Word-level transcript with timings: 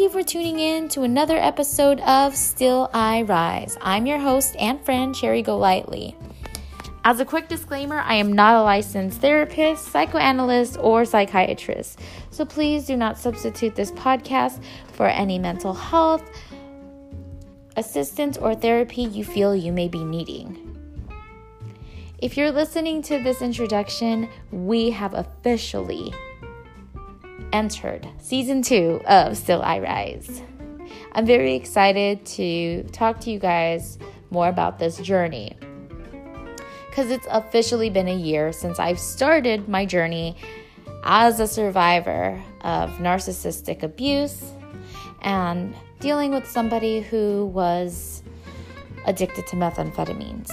you 0.00 0.08
for 0.08 0.22
tuning 0.22 0.58
in 0.58 0.88
to 0.88 1.02
another 1.02 1.36
episode 1.36 2.00
of 2.00 2.34
Still 2.34 2.88
I 2.94 3.20
Rise. 3.20 3.76
I'm 3.82 4.06
your 4.06 4.18
host 4.18 4.56
and 4.58 4.82
friend, 4.82 5.14
Cherry 5.14 5.42
Golightly. 5.42 6.16
As 7.04 7.20
a 7.20 7.24
quick 7.26 7.48
disclaimer, 7.48 7.98
I 7.98 8.14
am 8.14 8.32
not 8.32 8.54
a 8.54 8.62
licensed 8.62 9.20
therapist, 9.20 9.88
psychoanalyst, 9.88 10.78
or 10.80 11.04
psychiatrist, 11.04 11.98
so 12.30 12.46
please 12.46 12.86
do 12.86 12.96
not 12.96 13.18
substitute 13.18 13.76
this 13.76 13.90
podcast 13.90 14.62
for 14.92 15.06
any 15.06 15.38
mental 15.38 15.74
health 15.74 16.24
assistance 17.76 18.38
or 18.38 18.54
therapy 18.54 19.02
you 19.02 19.22
feel 19.22 19.54
you 19.54 19.70
may 19.70 19.88
be 19.88 20.02
needing. 20.02 20.78
If 22.22 22.38
you're 22.38 22.52
listening 22.52 23.02
to 23.02 23.22
this 23.22 23.42
introduction, 23.42 24.30
we 24.50 24.88
have 24.92 25.12
officially 25.12 26.14
entered 27.52 28.08
season 28.18 28.62
two 28.62 29.00
of 29.06 29.36
Still 29.36 29.62
I 29.62 29.78
Rise. 29.80 30.42
I'm 31.12 31.26
very 31.26 31.54
excited 31.54 32.24
to 32.26 32.84
talk 32.92 33.20
to 33.20 33.30
you 33.30 33.38
guys 33.38 33.98
more 34.30 34.48
about 34.48 34.78
this 34.78 34.98
journey 34.98 35.56
because 36.88 37.10
it's 37.10 37.26
officially 37.30 37.90
been 37.90 38.08
a 38.08 38.16
year 38.16 38.52
since 38.52 38.78
I've 38.78 38.98
started 38.98 39.68
my 39.68 39.86
journey 39.86 40.36
as 41.04 41.40
a 41.40 41.46
survivor 41.46 42.42
of 42.60 42.90
narcissistic 42.98 43.82
abuse 43.82 44.52
and 45.22 45.74
dealing 46.00 46.32
with 46.32 46.48
somebody 46.48 47.00
who 47.00 47.46
was 47.46 48.22
addicted 49.06 49.46
to 49.48 49.56
methamphetamines. 49.56 50.50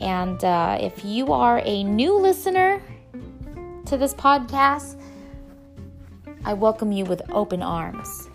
And 0.00 0.42
uh, 0.44 0.78
if 0.80 1.04
you 1.04 1.32
are 1.32 1.62
a 1.64 1.82
new 1.84 2.18
listener 2.18 2.82
to 3.94 3.98
this 3.98 4.14
podcast, 4.14 4.96
I 6.44 6.52
welcome 6.52 6.90
you 6.90 7.04
with 7.04 7.22
open 7.30 7.62
arms. 7.62 8.28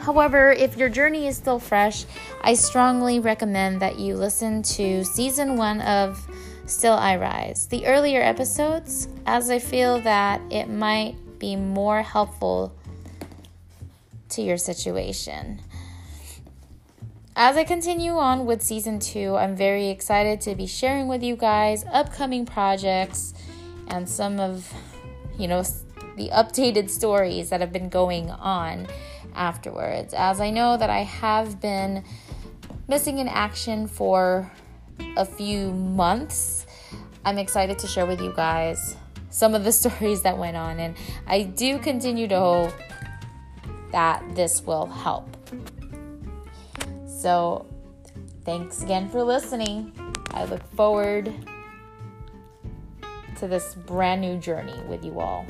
However, 0.00 0.50
if 0.50 0.76
your 0.76 0.88
journey 0.88 1.28
is 1.28 1.36
still 1.36 1.60
fresh, 1.60 2.04
I 2.42 2.54
strongly 2.54 3.20
recommend 3.20 3.80
that 3.80 4.00
you 4.00 4.16
listen 4.16 4.60
to 4.64 5.04
season 5.04 5.56
one 5.56 5.82
of 5.82 6.26
Still 6.66 6.94
I 6.94 7.16
Rise, 7.16 7.68
the 7.68 7.86
earlier 7.86 8.20
episodes, 8.20 9.06
as 9.24 9.50
I 9.50 9.60
feel 9.60 10.00
that 10.00 10.40
it 10.50 10.68
might 10.68 11.14
be 11.38 11.54
more 11.54 12.02
helpful 12.02 12.74
to 14.30 14.42
your 14.42 14.56
situation. 14.56 15.60
As 17.36 17.56
I 17.56 17.62
continue 17.62 18.16
on 18.16 18.46
with 18.46 18.62
season 18.62 18.98
two, 18.98 19.36
I'm 19.36 19.54
very 19.54 19.90
excited 19.90 20.40
to 20.40 20.56
be 20.56 20.66
sharing 20.66 21.06
with 21.06 21.22
you 21.22 21.36
guys 21.36 21.84
upcoming 21.92 22.44
projects 22.46 23.32
and 23.90 24.08
some 24.08 24.38
of, 24.38 24.72
you 25.38 25.48
know, 25.48 25.62
the 26.16 26.28
updated 26.30 26.90
stories 26.90 27.50
that 27.50 27.60
have 27.60 27.72
been 27.72 27.88
going 27.88 28.30
on 28.30 28.86
afterwards. 29.34 30.12
As 30.12 30.40
I 30.40 30.50
know 30.50 30.76
that 30.76 30.90
I 30.90 31.00
have 31.04 31.60
been 31.60 32.04
missing 32.88 33.18
in 33.18 33.28
action 33.28 33.86
for 33.86 34.50
a 35.16 35.24
few 35.24 35.72
months, 35.72 36.66
I'm 37.24 37.38
excited 37.38 37.78
to 37.78 37.86
share 37.86 38.04
with 38.04 38.20
you 38.20 38.32
guys 38.34 38.96
some 39.30 39.54
of 39.54 39.64
the 39.64 39.72
stories 39.82 40.22
that 40.22 40.36
went 40.36 40.56
on, 40.56 40.80
and 40.80 40.96
I 41.26 41.42
do 41.42 41.78
continue 41.78 42.26
to 42.28 42.38
hope 42.38 42.74
that 43.92 44.22
this 44.34 44.62
will 44.62 44.86
help. 44.86 45.28
So, 47.06 47.66
thanks 48.44 48.82
again 48.82 49.08
for 49.08 49.22
listening. 49.22 49.92
I 50.32 50.44
look 50.44 50.62
forward 50.74 51.32
to 53.38 53.46
this 53.46 53.74
brand 53.74 54.20
new 54.20 54.36
journey 54.36 54.74
with 54.88 55.04
you 55.04 55.20
all. 55.20 55.46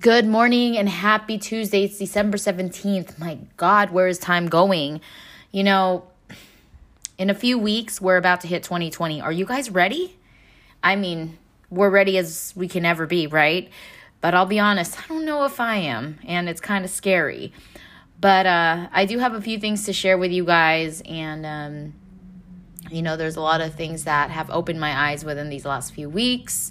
Good 0.00 0.26
morning 0.26 0.78
and 0.78 0.88
happy 0.88 1.36
Tuesday. 1.36 1.84
It's 1.84 1.98
December 1.98 2.38
17th. 2.38 3.18
My 3.18 3.38
God, 3.56 3.90
where 3.90 4.06
is 4.08 4.18
time 4.18 4.48
going? 4.48 5.00
You 5.50 5.64
know, 5.64 6.04
in 7.18 7.28
a 7.28 7.34
few 7.34 7.58
weeks, 7.58 8.00
we're 8.00 8.16
about 8.16 8.40
to 8.42 8.46
hit 8.46 8.62
2020. 8.62 9.20
Are 9.20 9.32
you 9.32 9.44
guys 9.44 9.70
ready? 9.70 10.16
I 10.82 10.96
mean, 10.96 11.36
we're 11.70 11.90
ready 11.90 12.16
as 12.18 12.52
we 12.56 12.68
can 12.68 12.86
ever 12.86 13.06
be, 13.06 13.26
right? 13.26 13.68
But 14.20 14.32
I'll 14.32 14.46
be 14.46 14.58
honest, 14.58 14.98
I 14.98 15.06
don't 15.08 15.24
know 15.24 15.44
if 15.44 15.60
I 15.60 15.76
am, 15.76 16.18
and 16.26 16.48
it's 16.48 16.60
kind 16.60 16.84
of 16.84 16.90
scary. 16.90 17.52
But 18.18 18.46
uh, 18.46 18.86
I 18.92 19.04
do 19.04 19.18
have 19.18 19.34
a 19.34 19.42
few 19.42 19.58
things 19.58 19.84
to 19.84 19.92
share 19.92 20.16
with 20.16 20.30
you 20.30 20.44
guys, 20.44 21.02
and 21.04 21.44
um, 21.44 21.94
you 22.90 23.02
know, 23.02 23.16
there's 23.16 23.36
a 23.36 23.40
lot 23.40 23.60
of 23.60 23.74
things 23.74 24.04
that 24.04 24.30
have 24.30 24.50
opened 24.50 24.80
my 24.80 25.10
eyes 25.10 25.24
within 25.24 25.48
these 25.48 25.64
last 25.64 25.94
few 25.94 26.08
weeks. 26.08 26.70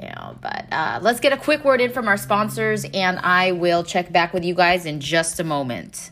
You 0.00 0.08
know, 0.08 0.36
but 0.40 0.66
uh, 0.72 1.00
let's 1.02 1.20
get 1.20 1.32
a 1.32 1.36
quick 1.36 1.64
word 1.64 1.80
in 1.80 1.92
from 1.92 2.08
our 2.08 2.16
sponsors, 2.16 2.84
and 2.94 3.18
I 3.18 3.52
will 3.52 3.82
check 3.82 4.12
back 4.12 4.32
with 4.32 4.44
you 4.44 4.54
guys 4.54 4.86
in 4.86 5.00
just 5.00 5.40
a 5.40 5.44
moment. 5.44 6.10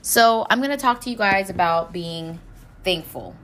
So, 0.00 0.46
I'm 0.48 0.58
going 0.58 0.70
to 0.70 0.76
talk 0.76 1.00
to 1.02 1.10
you 1.10 1.16
guys 1.16 1.50
about 1.50 1.92
being 1.92 2.38
thankful 2.84 3.34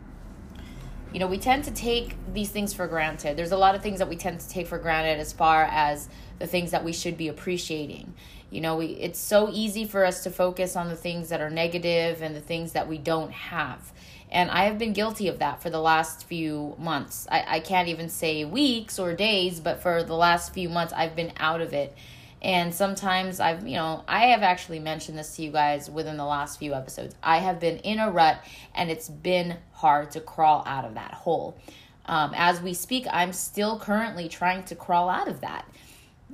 you 1.13 1.19
know, 1.19 1.27
we 1.27 1.39
tend 1.39 1.65
to 1.65 1.71
take 1.71 2.17
these 2.33 2.51
things 2.51 2.73
for 2.73 2.87
granted. 2.87 3.37
There's 3.37 3.53
a 3.53 3.57
lot 3.57 3.75
of 3.75 3.83
things 3.83 3.99
that 3.99 4.09
we 4.09 4.17
tend 4.17 4.41
to 4.41 4.49
take 4.49 4.67
for 4.67 4.79
granted 4.79 5.21
as 5.21 5.33
far 5.33 5.65
as 5.65 6.09
the 6.39 6.47
things 6.47 6.71
that 6.71 6.85
we 6.85 6.93
should 6.93 7.19
be 7.19 7.29
appreciating. 7.29 8.15
You 8.51 8.61
know, 8.63 8.77
we 8.77 8.87
it's 8.87 9.19
so 9.19 9.51
easy 9.53 9.85
for 9.85 10.05
us 10.05 10.23
to 10.25 10.31
focus 10.31 10.75
on 10.75 10.89
the 10.89 10.97
things 10.97 11.29
that 11.29 11.41
are 11.41 11.51
negative 11.51 12.23
and 12.23 12.35
the 12.35 12.41
things 12.41 12.73
that 12.73 12.89
we 12.89 12.99
don't 12.99 13.33
have. 13.33 13.93
And 14.33 14.51
I 14.51 14.65
have 14.65 14.79
been 14.79 14.95
guilty 14.95 15.29
of 15.29 15.41
that 15.41 15.63
for 15.63 15.69
the 15.69 15.79
last 15.79 16.25
few 16.25 16.75
months. 16.79 17.27
I, 17.31 17.45
I 17.47 17.61
can't 17.61 17.89
even 17.89 18.09
say 18.09 18.47
weeks 18.47 18.99
or 18.99 19.15
days, 19.15 19.61
but 19.61 19.83
for 19.83 20.03
the 20.03 20.17
last 20.17 20.55
few 20.55 20.71
months, 20.71 20.95
I've 20.95 21.15
been 21.15 21.33
out 21.37 21.61
of 21.61 21.75
it. 21.75 21.95
And 22.41 22.75
sometimes 22.75 23.41
I've, 23.41 23.69
you 23.69 23.77
know, 23.77 24.03
I 24.09 24.29
have 24.29 24.43
actually 24.43 24.81
mentioned 24.81 25.19
this 25.19 25.37
to 25.37 25.43
you 25.43 25.53
guys 25.53 25.91
within 25.91 26.17
the 26.17 26.25
last 26.25 26.59
few 26.59 26.73
episodes. 26.73 27.15
I 27.23 27.39
have 27.39 27.61
been 27.61 27.77
in 27.79 28.01
a 28.01 28.11
rut 28.11 28.43
and 28.75 28.91
it's 28.91 29.09
been 29.09 29.59
hard 29.73 30.11
to 30.13 30.21
crawl 30.21 30.65
out 30.67 30.87
of 30.87 30.95
that 30.95 31.13
hole. 31.13 31.57
Um, 32.07 32.33
as 32.35 32.61
we 32.61 32.73
speak, 32.73 33.07
I'm 33.13 33.35
still 33.35 33.79
currently 33.79 34.29
trying 34.29 34.65
to 34.65 34.75
crawl 34.75 35.11
out 35.11 35.29
of 35.29 35.43
that, 35.43 35.67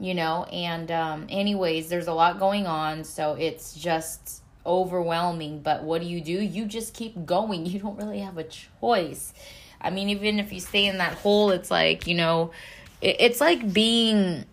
you 0.00 0.14
know, 0.14 0.44
and, 0.44 0.90
um, 0.90 1.26
anyways, 1.28 1.88
there's 1.88 2.06
a 2.06 2.14
lot 2.14 2.38
going 2.38 2.66
on. 2.66 3.04
So 3.04 3.34
it's 3.34 3.74
just 3.74 4.37
overwhelming. 4.68 5.60
But 5.60 5.82
what 5.82 6.00
do 6.00 6.06
you 6.06 6.20
do? 6.20 6.32
You 6.32 6.66
just 6.66 6.94
keep 6.94 7.26
going. 7.26 7.66
You 7.78 7.80
don't 7.80 7.96
really 7.96 8.20
have 8.20 8.38
a 8.38 8.44
choice. 8.44 9.32
I 9.80 9.90
mean, 9.90 10.10
even 10.10 10.38
if 10.38 10.52
you 10.52 10.60
stay 10.60 10.86
in 10.86 10.98
that 10.98 11.14
hole, 11.14 11.50
it's 11.50 11.70
like, 11.70 12.06
you 12.06 12.14
know, 12.14 12.52
it, 13.00 13.16
it's 13.20 13.40
like 13.40 13.72
being 13.72 14.44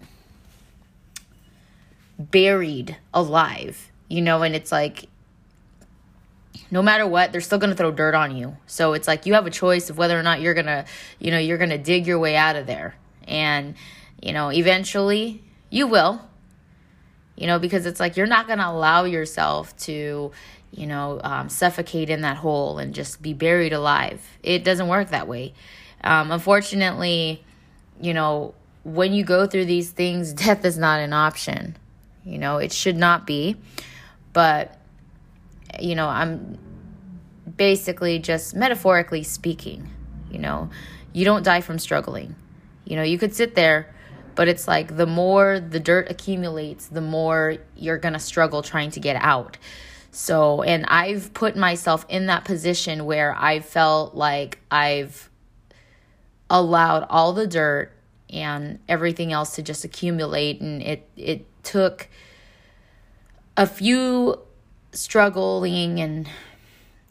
buried 2.17 2.97
alive, 3.13 3.91
you 4.07 4.21
know, 4.21 4.43
and 4.43 4.55
it's 4.55 4.71
like 4.71 5.05
no 6.71 6.81
matter 6.81 7.05
what, 7.07 7.31
they're 7.31 7.41
still 7.41 7.57
going 7.57 7.69
to 7.69 7.75
throw 7.75 7.91
dirt 7.91 8.15
on 8.15 8.35
you. 8.35 8.57
So 8.65 8.93
it's 8.93 9.07
like 9.07 9.25
you 9.25 9.33
have 9.33 9.45
a 9.45 9.51
choice 9.51 9.89
of 9.89 9.97
whether 9.97 10.19
or 10.19 10.23
not 10.23 10.41
you're 10.41 10.53
going 10.53 10.65
to, 10.65 10.85
you 11.19 11.31
know, 11.31 11.37
you're 11.37 11.57
going 11.57 11.69
to 11.69 11.77
dig 11.77 12.07
your 12.07 12.19
way 12.19 12.35
out 12.35 12.55
of 12.55 12.67
there. 12.67 12.95
And, 13.27 13.75
you 14.21 14.33
know, 14.33 14.51
eventually 14.51 15.43
you 15.69 15.87
will, 15.87 16.21
you 17.35 17.47
know, 17.47 17.59
because 17.59 17.85
it's 17.85 17.99
like 17.99 18.17
you're 18.17 18.27
not 18.27 18.47
going 18.47 18.59
to 18.59 18.67
allow 18.67 19.03
yourself 19.03 19.75
to, 19.77 20.31
you 20.71 20.87
know, 20.87 21.19
um, 21.23 21.49
suffocate 21.49 22.09
in 22.09 22.21
that 22.21 22.37
hole 22.37 22.77
and 22.77 22.93
just 22.93 23.21
be 23.21 23.33
buried 23.33 23.73
alive. 23.73 24.21
It 24.41 24.63
doesn't 24.63 24.87
work 24.87 25.09
that 25.09 25.27
way. 25.27 25.53
Um, 26.03 26.31
unfortunately, 26.31 27.43
you 27.99 28.13
know, 28.13 28.53
when 28.83 29.13
you 29.13 29.23
go 29.23 29.47
through 29.47 29.65
these 29.65 29.89
things, 29.91 30.33
death 30.45 30.63
is 30.63 30.77
not 30.77 30.99
an 30.99 31.13
option. 31.13 31.75
You 32.23 32.37
know, 32.37 32.57
it 32.57 32.71
should 32.71 32.95
not 32.97 33.27
be. 33.27 33.57
But, 34.33 34.77
you 35.79 35.95
know, 35.95 36.07
I'm 36.07 36.57
basically 37.57 38.19
just 38.19 38.55
metaphorically 38.55 39.23
speaking, 39.23 39.89
you 40.29 40.39
know, 40.39 40.69
you 41.13 41.23
don't 41.25 41.43
die 41.43 41.61
from 41.61 41.79
struggling. 41.79 42.35
You 42.83 42.97
know, 42.97 43.03
you 43.03 43.17
could 43.17 43.33
sit 43.33 43.55
there, 43.55 43.94
but 44.35 44.47
it's 44.47 44.67
like 44.67 44.97
the 44.97 45.05
more 45.05 45.59
the 45.59 45.79
dirt 45.79 46.09
accumulates, 46.09 46.87
the 46.87 47.01
more 47.01 47.57
you're 47.75 47.97
going 47.97 48.13
to 48.13 48.19
struggle 48.19 48.61
trying 48.61 48.91
to 48.91 48.99
get 48.99 49.15
out. 49.17 49.57
So, 50.11 50.61
and 50.61 50.85
I've 50.87 51.33
put 51.33 51.57
myself 51.57 52.05
in 52.07 52.27
that 52.27 52.45
position 52.45 53.05
where 53.05 53.35
I 53.37 53.59
felt 53.59 54.15
like 54.15 54.59
I've 54.71 55.29
allowed 56.49 57.05
all 57.09 57.33
the 57.33 57.47
dirt 57.47 57.91
and 58.29 58.79
everything 58.87 59.31
else 59.31 59.55
to 59.55 59.61
just 59.61 59.83
accumulate 59.83 60.61
and 60.61 60.81
it 60.81 61.07
it 61.15 61.45
took 61.63 62.07
a 63.57 63.65
few 63.65 64.39
struggling 64.91 65.99
and 65.99 66.27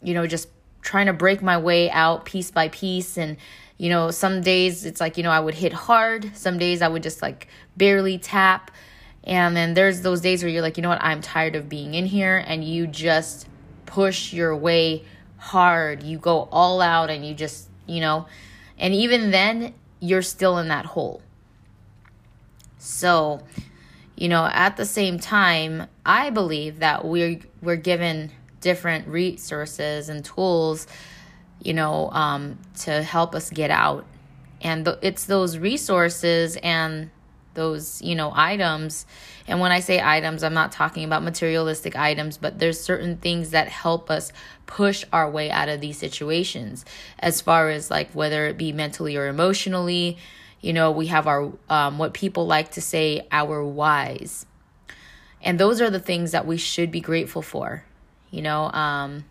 you 0.01 0.13
know 0.13 0.27
just 0.27 0.49
trying 0.81 1.07
to 1.07 1.13
break 1.13 1.41
my 1.41 1.57
way 1.57 1.89
out 1.89 2.25
piece 2.25 2.51
by 2.51 2.67
piece 2.69 3.17
and 3.17 3.37
you 3.77 3.89
know 3.89 4.11
some 4.11 4.41
days 4.41 4.85
it's 4.85 5.01
like 5.01 5.17
you 5.17 5.23
know 5.23 5.31
I 5.31 5.39
would 5.39 5.55
hit 5.55 5.73
hard. 5.73 6.35
Some 6.35 6.57
days 6.57 6.81
I 6.81 6.87
would 6.87 7.03
just 7.03 7.21
like 7.21 7.47
barely 7.77 8.17
tap. 8.17 8.71
And 9.23 9.55
then 9.55 9.73
there's 9.73 10.01
those 10.01 10.21
days 10.21 10.43
where 10.43 10.51
you're 10.51 10.61
like 10.61 10.77
you 10.77 10.83
know 10.83 10.89
what? 10.89 11.03
I'm 11.03 11.21
tired 11.21 11.55
of 11.55 11.67
being 11.67 11.93
in 11.93 12.05
here. 12.05 12.43
And 12.45 12.63
you 12.63 12.87
just 12.87 13.47
push 13.85 14.33
your 14.33 14.55
way 14.55 15.03
hard. 15.37 16.03
You 16.03 16.17
go 16.17 16.47
all 16.51 16.81
out 16.81 17.09
and 17.09 17.25
you 17.25 17.33
just 17.33 17.69
you 17.85 18.01
know. 18.01 18.27
And 18.77 18.93
even 18.93 19.31
then 19.31 19.73
you're 19.99 20.21
still 20.21 20.57
in 20.57 20.67
that 20.67 20.85
hole. 20.85 21.21
So, 22.77 23.41
you 24.15 24.29
know, 24.29 24.45
at 24.45 24.77
the 24.77 24.85
same 24.85 25.19
time, 25.19 25.87
I 26.05 26.29
believe 26.29 26.79
that 26.79 27.05
we're 27.05 27.39
we're 27.61 27.77
given 27.77 28.31
different 28.61 29.07
resources 29.07 30.09
and 30.09 30.23
tools, 30.23 30.87
you 31.65 31.73
know, 31.73 32.09
um, 32.11 32.59
to 32.81 33.01
help 33.01 33.33
us 33.33 33.49
get 33.49 33.71
out. 33.71 34.05
And 34.61 34.85
th- 34.85 34.99
it's 35.01 35.25
those 35.25 35.57
resources 35.57 36.57
and 36.57 37.09
those, 37.55 38.01
you 38.01 38.15
know, 38.15 38.31
items. 38.35 39.05
And 39.47 39.59
when 39.59 39.71
I 39.71 39.79
say 39.79 40.01
items, 40.01 40.43
I'm 40.43 40.53
not 40.53 40.71
talking 40.71 41.03
about 41.03 41.23
materialistic 41.23 41.95
items, 41.95 42.37
but 42.37 42.59
there's 42.59 42.79
certain 42.79 43.17
things 43.17 43.49
that 43.51 43.67
help 43.67 44.11
us 44.11 44.31
push 44.67 45.03
our 45.11 45.29
way 45.29 45.49
out 45.49 45.69
of 45.69 45.81
these 45.81 45.97
situations 45.97 46.85
as 47.19 47.41
far 47.41 47.69
as 47.69 47.89
like 47.89 48.11
whether 48.11 48.45
it 48.47 48.57
be 48.57 48.71
mentally 48.71 49.15
or 49.17 49.27
emotionally. 49.27 50.17
You 50.61 50.73
know, 50.73 50.91
we 50.91 51.07
have 51.07 51.27
our, 51.27 51.51
um, 51.69 51.97
what 51.97 52.13
people 52.13 52.45
like 52.45 52.71
to 52.71 52.81
say, 52.81 53.27
our 53.31 53.63
whys. 53.63 54.45
And 55.41 55.59
those 55.59 55.81
are 55.81 55.89
the 55.89 55.99
things 55.99 56.31
that 56.31 56.45
we 56.45 56.57
should 56.57 56.91
be 56.91 57.01
grateful 57.01 57.41
for. 57.41 57.85
You 58.31 58.41
know, 58.41 58.71
um, 58.71 59.25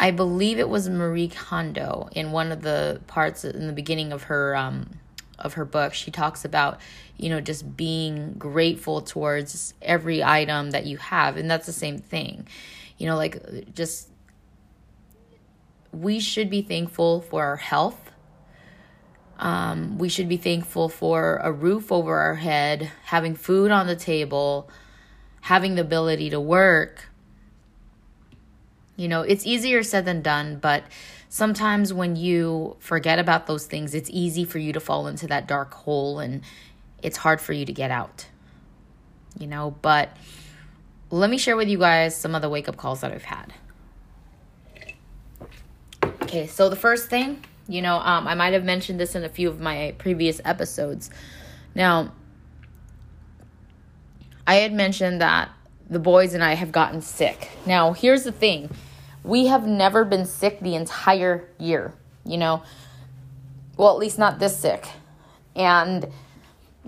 I 0.00 0.12
believe 0.12 0.58
it 0.58 0.68
was 0.68 0.88
Marie 0.88 1.28
Kondo 1.28 2.08
in 2.12 2.30
one 2.30 2.52
of 2.52 2.62
the 2.62 3.00
parts 3.06 3.44
in 3.44 3.66
the 3.66 3.72
beginning 3.72 4.12
of 4.12 4.24
her 4.24 4.54
um, 4.54 4.90
of 5.38 5.54
her 5.54 5.64
book. 5.64 5.92
She 5.92 6.10
talks 6.10 6.44
about 6.44 6.80
you 7.16 7.28
know 7.28 7.40
just 7.40 7.76
being 7.76 8.34
grateful 8.34 9.00
towards 9.00 9.74
every 9.82 10.22
item 10.22 10.70
that 10.70 10.86
you 10.86 10.98
have, 10.98 11.36
and 11.36 11.50
that's 11.50 11.66
the 11.66 11.72
same 11.72 11.98
thing. 11.98 12.46
You 12.96 13.06
know, 13.06 13.16
like 13.16 13.74
just 13.74 14.08
we 15.92 16.20
should 16.20 16.48
be 16.48 16.62
thankful 16.62 17.20
for 17.22 17.44
our 17.44 17.56
health. 17.56 18.12
Um, 19.38 19.98
we 19.98 20.08
should 20.08 20.28
be 20.28 20.36
thankful 20.36 20.88
for 20.88 21.40
a 21.42 21.50
roof 21.50 21.90
over 21.92 22.18
our 22.18 22.34
head, 22.34 22.90
having 23.04 23.34
food 23.34 23.70
on 23.70 23.86
the 23.86 23.96
table, 23.96 24.68
having 25.42 25.76
the 25.76 25.82
ability 25.82 26.30
to 26.30 26.40
work 26.40 27.08
you 28.98 29.06
know, 29.06 29.22
it's 29.22 29.46
easier 29.46 29.84
said 29.84 30.04
than 30.04 30.22
done, 30.22 30.58
but 30.58 30.82
sometimes 31.28 31.94
when 31.94 32.16
you 32.16 32.76
forget 32.80 33.20
about 33.20 33.46
those 33.46 33.64
things, 33.64 33.94
it's 33.94 34.10
easy 34.12 34.44
for 34.44 34.58
you 34.58 34.72
to 34.72 34.80
fall 34.80 35.06
into 35.06 35.28
that 35.28 35.46
dark 35.46 35.72
hole 35.72 36.18
and 36.18 36.42
it's 37.00 37.16
hard 37.16 37.40
for 37.40 37.52
you 37.52 37.64
to 37.64 37.72
get 37.72 37.92
out. 37.92 38.26
You 39.38 39.46
know, 39.46 39.76
but 39.82 40.10
let 41.10 41.30
me 41.30 41.38
share 41.38 41.56
with 41.56 41.68
you 41.68 41.78
guys 41.78 42.16
some 42.16 42.34
of 42.34 42.42
the 42.42 42.48
wake 42.48 42.68
up 42.68 42.76
calls 42.76 43.02
that 43.02 43.12
I've 43.12 43.22
had. 43.22 43.54
Okay, 46.22 46.48
so 46.48 46.68
the 46.68 46.76
first 46.76 47.08
thing, 47.08 47.44
you 47.68 47.80
know, 47.80 47.98
um, 47.98 48.26
I 48.26 48.34
might 48.34 48.52
have 48.52 48.64
mentioned 48.64 48.98
this 48.98 49.14
in 49.14 49.22
a 49.22 49.28
few 49.28 49.48
of 49.48 49.60
my 49.60 49.94
previous 49.98 50.40
episodes. 50.44 51.08
Now, 51.72 52.12
I 54.44 54.56
had 54.56 54.72
mentioned 54.72 55.20
that 55.20 55.50
the 55.88 56.00
boys 56.00 56.34
and 56.34 56.42
I 56.42 56.54
have 56.54 56.72
gotten 56.72 57.00
sick. 57.00 57.50
Now, 57.64 57.92
here's 57.92 58.24
the 58.24 58.32
thing 58.32 58.70
we 59.24 59.46
have 59.46 59.66
never 59.66 60.04
been 60.04 60.24
sick 60.24 60.60
the 60.60 60.74
entire 60.74 61.48
year, 61.58 61.94
you 62.24 62.36
know. 62.36 62.62
Well, 63.76 63.90
at 63.90 63.98
least 63.98 64.18
not 64.18 64.38
this 64.38 64.56
sick. 64.56 64.86
And, 65.54 66.08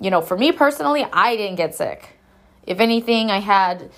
you 0.01 0.11
know, 0.11 0.21
for 0.21 0.37
me 0.37 0.53
personally, 0.53 1.05
I 1.13 1.37
didn't 1.37 1.57
get 1.57 1.75
sick. 1.75 2.17
If 2.67 2.81
anything, 2.81 3.31
I 3.31 3.39
had, 3.39 3.91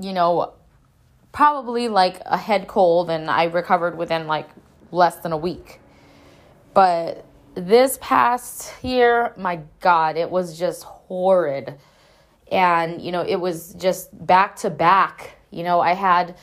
you 0.00 0.12
know, 0.12 0.52
probably 1.32 1.88
like 1.88 2.20
a 2.26 2.36
head 2.36 2.68
cold 2.68 3.10
and 3.10 3.30
I 3.30 3.44
recovered 3.44 3.96
within 3.96 4.26
like 4.26 4.48
less 4.90 5.16
than 5.16 5.32
a 5.32 5.36
week. 5.36 5.80
But 6.74 7.24
this 7.54 7.98
past 8.00 8.72
year, 8.82 9.32
my 9.36 9.60
God, 9.80 10.16
it 10.16 10.30
was 10.30 10.58
just 10.58 10.84
horrid. 10.84 11.74
And, 12.50 13.00
you 13.00 13.12
know, 13.12 13.22
it 13.22 13.36
was 13.36 13.74
just 13.74 14.26
back 14.26 14.56
to 14.56 14.70
back. 14.70 15.36
You 15.50 15.62
know, 15.62 15.80
I 15.80 15.94
had 15.94 16.36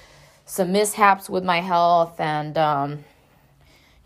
some 0.49 0.71
mishaps 0.71 1.29
with 1.29 1.43
my 1.43 1.61
health 1.61 2.19
and 2.19 2.57
um, 2.57 3.03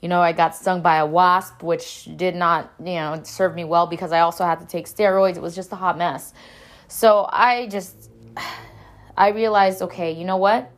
you 0.01 0.09
know 0.09 0.19
i 0.19 0.33
got 0.33 0.53
stung 0.53 0.81
by 0.81 0.97
a 0.97 1.05
wasp 1.05 1.63
which 1.63 2.09
did 2.17 2.35
not 2.35 2.69
you 2.79 2.95
know 2.95 3.21
serve 3.23 3.55
me 3.55 3.63
well 3.63 3.87
because 3.87 4.11
i 4.11 4.19
also 4.19 4.43
had 4.43 4.59
to 4.59 4.65
take 4.65 4.85
steroids. 4.85 5.37
It 5.37 5.41
was 5.41 5.55
just 5.55 5.71
a 5.71 5.77
hot 5.77 5.97
mess. 5.97 6.33
So 6.89 7.25
i 7.31 7.67
just 7.67 8.09
i 9.17 9.29
realized 9.29 9.81
okay 9.83 10.11
you 10.11 10.25
know 10.25 10.35
what? 10.35 10.69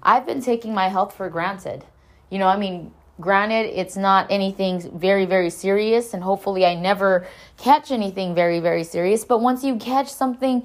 I've 0.00 0.24
been 0.24 0.40
taking 0.40 0.72
my 0.72 0.88
health 0.88 1.16
for 1.16 1.28
granted. 1.28 1.84
You 2.30 2.38
know 2.38 2.46
i 2.46 2.56
mean 2.56 2.94
granted 3.20 3.64
it's 3.76 3.96
not 3.96 4.30
anything 4.30 4.88
very 4.96 5.26
very 5.26 5.50
serious 5.50 6.14
and 6.14 6.22
hopefully 6.22 6.64
i 6.64 6.76
never 6.76 7.26
catch 7.56 7.90
anything 7.90 8.32
very 8.36 8.60
very 8.60 8.84
serious 8.84 9.24
but 9.24 9.40
once 9.40 9.64
you 9.64 9.74
catch 9.74 10.08
something 10.08 10.64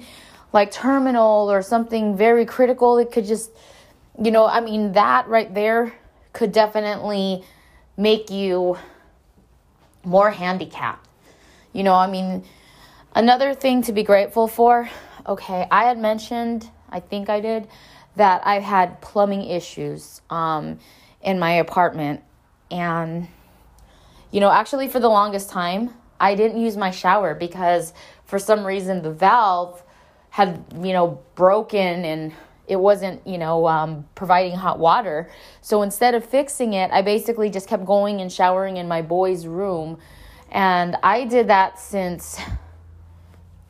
like 0.52 0.70
terminal 0.70 1.50
or 1.50 1.60
something 1.62 2.16
very 2.16 2.46
critical 2.46 2.98
it 2.98 3.10
could 3.10 3.24
just 3.24 3.50
you 4.22 4.30
know, 4.30 4.46
I 4.46 4.60
mean, 4.60 4.92
that 4.92 5.28
right 5.28 5.52
there 5.52 5.92
could 6.32 6.52
definitely 6.52 7.44
make 7.96 8.30
you 8.30 8.76
more 10.04 10.30
handicapped. 10.30 11.08
You 11.72 11.82
know, 11.82 11.94
I 11.94 12.08
mean, 12.08 12.44
another 13.14 13.54
thing 13.54 13.82
to 13.82 13.92
be 13.92 14.02
grateful 14.02 14.46
for, 14.46 14.88
okay, 15.26 15.66
I 15.70 15.84
had 15.84 15.98
mentioned, 15.98 16.70
I 16.88 17.00
think 17.00 17.28
I 17.28 17.40
did, 17.40 17.68
that 18.16 18.46
I've 18.46 18.62
had 18.62 19.00
plumbing 19.00 19.44
issues 19.44 20.20
um, 20.30 20.78
in 21.20 21.38
my 21.38 21.52
apartment. 21.54 22.22
And, 22.70 23.28
you 24.30 24.40
know, 24.40 24.50
actually, 24.50 24.88
for 24.88 25.00
the 25.00 25.08
longest 25.08 25.50
time, 25.50 25.90
I 26.20 26.36
didn't 26.36 26.60
use 26.60 26.76
my 26.76 26.90
shower 26.90 27.34
because 27.34 27.92
for 28.24 28.38
some 28.38 28.64
reason 28.64 29.02
the 29.02 29.10
valve 29.10 29.82
had, 30.30 30.64
you 30.80 30.92
know, 30.92 31.20
broken 31.34 32.04
and 32.04 32.32
it 32.66 32.76
wasn't, 32.76 33.26
you 33.26 33.38
know, 33.38 33.66
um, 33.66 34.06
providing 34.14 34.56
hot 34.56 34.78
water. 34.78 35.30
So 35.60 35.82
instead 35.82 36.14
of 36.14 36.24
fixing 36.24 36.72
it, 36.72 36.90
I 36.90 37.02
basically 37.02 37.50
just 37.50 37.68
kept 37.68 37.84
going 37.84 38.20
and 38.20 38.32
showering 38.32 38.78
in 38.78 38.88
my 38.88 39.02
boy's 39.02 39.46
room. 39.46 39.98
And 40.50 40.96
I 41.02 41.24
did 41.24 41.48
that 41.48 41.78
since 41.78 42.38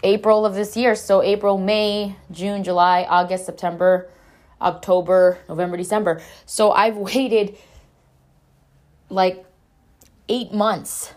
April 0.03 0.47
of 0.47 0.55
this 0.55 0.77
year. 0.77 0.95
So 0.95 1.23
April, 1.23 1.59
May, 1.59 2.17
June, 2.31 2.63
July, 2.63 3.05
August, 3.09 3.47
September, 3.47 4.11
October, 4.61 5.39
November, 5.49 5.77
December. 5.77 6.23
So 6.47 6.71
I've 6.71 6.97
waited 7.15 7.57
like 9.09 9.45
eight 10.29 10.53
months 10.53 11.13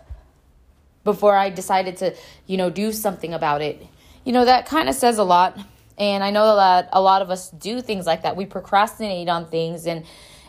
before 1.03 1.35
I 1.35 1.49
decided 1.49 1.97
to, 1.97 2.15
you 2.47 2.57
know, 2.57 2.69
do 2.69 2.91
something 2.91 3.33
about 3.33 3.61
it. 3.61 3.85
You 4.25 4.33
know, 4.33 4.45
that 4.45 4.65
kind 4.65 4.89
of 4.89 4.95
says 4.95 5.17
a 5.17 5.23
lot 5.23 5.57
and 5.97 6.23
I 6.23 6.29
know 6.29 6.55
that 6.55 6.89
a 6.93 7.01
lot 7.01 7.21
of 7.21 7.29
us 7.29 7.49
do 7.49 7.81
things 7.81 8.05
like 8.05 8.21
that. 8.23 8.35
We 8.35 8.45
procrastinate 8.45 9.29
on 9.29 9.47
things 9.47 9.87
and 9.87 10.05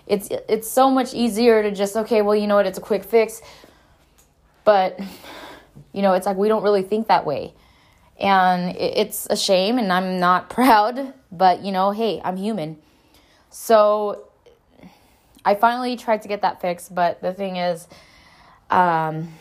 it's 0.07 0.29
it's 0.31 0.69
so 0.69 0.91
much 0.91 1.15
easier 1.15 1.63
to 1.63 1.71
just 1.71 1.97
okay, 1.97 2.23
well, 2.23 2.35
you 2.35 2.47
know 2.47 2.57
what, 2.57 2.67
it's 2.67 2.79
a 2.79 2.83
quick 2.83 3.05
fix. 3.05 3.41
But 4.65 4.99
you 5.93 6.03
know, 6.03 6.15
it's 6.15 6.27
like 6.27 6.37
we 6.37 6.49
don't 6.49 6.63
really 6.63 6.83
think 6.83 7.09
that 7.09 7.25
way. 7.25 7.55
And 8.21 8.77
it's 8.77 9.27
a 9.31 9.37
shame 9.37 9.79
and 9.79 9.93
I'm 9.93 10.19
not 10.19 10.51
proud, 10.51 11.15
but 11.33 11.63
you 11.63 11.73
know, 11.73 11.93
hey, 11.93 12.21
I'm 12.25 12.37
human. 12.37 12.77
So 13.51 14.29
I 15.45 15.55
finally 15.55 15.97
tried 15.97 16.23
to 16.23 16.29
get 16.29 16.43
that 16.43 16.61
fixed, 16.61 16.95
but 16.95 17.23
the 17.23 17.33
thing 17.33 17.57
is 17.57 17.89
um 18.71 19.33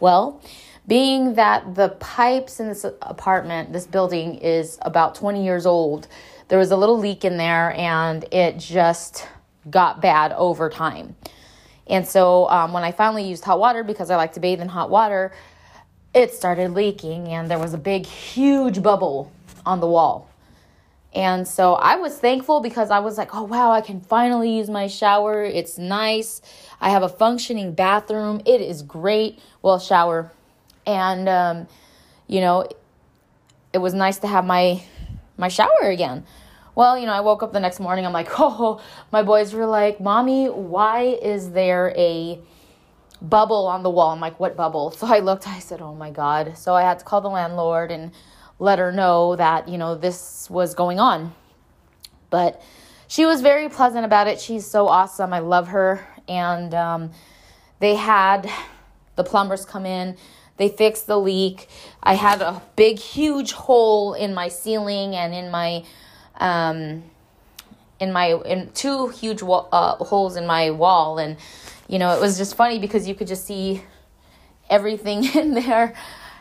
well, 0.00 0.42
being 0.86 1.34
that 1.34 1.74
the 1.74 1.90
pipes 2.00 2.60
in 2.60 2.68
this 2.68 2.84
apartment, 2.84 3.72
this 3.72 3.86
building 3.86 4.36
is 4.36 4.78
about 4.82 5.14
20 5.14 5.44
years 5.44 5.66
old, 5.66 6.08
there 6.48 6.58
was 6.58 6.70
a 6.70 6.76
little 6.76 6.98
leak 6.98 7.24
in 7.24 7.36
there 7.36 7.72
and 7.72 8.24
it 8.32 8.58
just 8.58 9.26
got 9.70 10.02
bad 10.02 10.32
over 10.32 10.68
time. 10.68 11.16
And 11.86 12.06
so 12.06 12.48
um, 12.48 12.72
when 12.72 12.84
I 12.84 12.92
finally 12.92 13.28
used 13.28 13.44
hot 13.44 13.58
water, 13.58 13.82
because 13.82 14.10
I 14.10 14.16
like 14.16 14.34
to 14.34 14.40
bathe 14.40 14.60
in 14.60 14.68
hot 14.68 14.90
water, 14.90 15.32
it 16.14 16.32
started 16.32 16.72
leaking 16.72 17.28
and 17.28 17.50
there 17.50 17.58
was 17.58 17.74
a 17.74 17.78
big, 17.78 18.06
huge 18.06 18.82
bubble 18.82 19.32
on 19.64 19.80
the 19.80 19.86
wall. 19.86 20.30
And 21.14 21.46
so 21.46 21.74
I 21.74 21.96
was 21.96 22.18
thankful 22.18 22.60
because 22.60 22.90
I 22.90 22.98
was 22.98 23.16
like, 23.16 23.34
oh, 23.34 23.44
wow, 23.44 23.70
I 23.70 23.80
can 23.80 24.00
finally 24.00 24.56
use 24.56 24.68
my 24.68 24.88
shower. 24.88 25.44
It's 25.44 25.78
nice. 25.78 26.42
I 26.80 26.90
have 26.90 27.04
a 27.04 27.08
functioning 27.08 27.72
bathroom. 27.72 28.42
It 28.44 28.60
is 28.60 28.82
great. 28.82 29.38
Well, 29.62 29.78
shower, 29.78 30.32
and 30.86 31.28
um, 31.28 31.68
you 32.26 32.40
know, 32.40 32.66
it 33.72 33.78
was 33.78 33.94
nice 33.94 34.18
to 34.18 34.26
have 34.26 34.44
my 34.44 34.82
my 35.36 35.48
shower 35.48 35.82
again. 35.82 36.24
Well, 36.74 36.98
you 36.98 37.06
know, 37.06 37.12
I 37.12 37.20
woke 37.20 37.42
up 37.42 37.52
the 37.52 37.60
next 37.60 37.78
morning. 37.78 38.04
I'm 38.04 38.12
like, 38.12 38.28
oh, 38.40 38.80
my 39.12 39.22
boys 39.22 39.52
were 39.52 39.66
like, 39.66 40.00
"Mommy, 40.00 40.46
why 40.46 41.02
is 41.02 41.52
there 41.52 41.94
a 41.96 42.40
bubble 43.20 43.66
on 43.66 43.82
the 43.82 43.90
wall?" 43.90 44.10
I'm 44.10 44.20
like, 44.20 44.40
"What 44.40 44.56
bubble?" 44.56 44.90
So 44.90 45.06
I 45.06 45.20
looked. 45.20 45.46
I 45.46 45.58
said, 45.58 45.80
"Oh 45.80 45.94
my 45.94 46.10
god!" 46.10 46.56
So 46.56 46.74
I 46.74 46.82
had 46.82 46.98
to 46.98 47.04
call 47.04 47.20
the 47.20 47.30
landlord 47.30 47.90
and 47.90 48.12
let 48.58 48.78
her 48.78 48.92
know 48.92 49.36
that 49.36 49.68
you 49.68 49.78
know 49.78 49.94
this 49.94 50.48
was 50.50 50.74
going 50.74 51.00
on. 51.00 51.34
But 52.30 52.60
she 53.06 53.26
was 53.26 53.42
very 53.42 53.68
pleasant 53.68 54.04
about 54.04 54.26
it. 54.26 54.40
She's 54.40 54.66
so 54.66 54.88
awesome. 54.88 55.32
I 55.32 55.38
love 55.38 55.68
her, 55.68 56.06
and 56.26 56.74
um, 56.74 57.12
they 57.78 57.94
had 57.94 58.50
the 59.16 59.24
plumbers 59.24 59.64
come 59.64 59.86
in. 59.86 60.16
They 60.56 60.68
fixed 60.68 61.06
the 61.06 61.18
leak. 61.18 61.68
I 62.02 62.14
had 62.14 62.40
a 62.40 62.62
big, 62.76 62.98
huge 62.98 63.52
hole 63.52 64.14
in 64.14 64.34
my 64.34 64.48
ceiling 64.48 65.16
and 65.16 65.34
in 65.34 65.50
my, 65.50 65.84
um, 66.36 67.02
in 67.98 68.12
my, 68.12 68.34
in 68.44 68.70
two 68.72 69.08
huge 69.08 69.42
uh, 69.42 69.96
holes 69.96 70.36
in 70.36 70.46
my 70.46 70.70
wall. 70.70 71.18
And, 71.18 71.36
you 71.88 71.98
know, 71.98 72.14
it 72.14 72.20
was 72.20 72.38
just 72.38 72.54
funny 72.54 72.78
because 72.78 73.08
you 73.08 73.14
could 73.14 73.26
just 73.26 73.46
see 73.46 73.82
everything 74.70 75.24
in 75.34 75.54
there. 75.54 75.94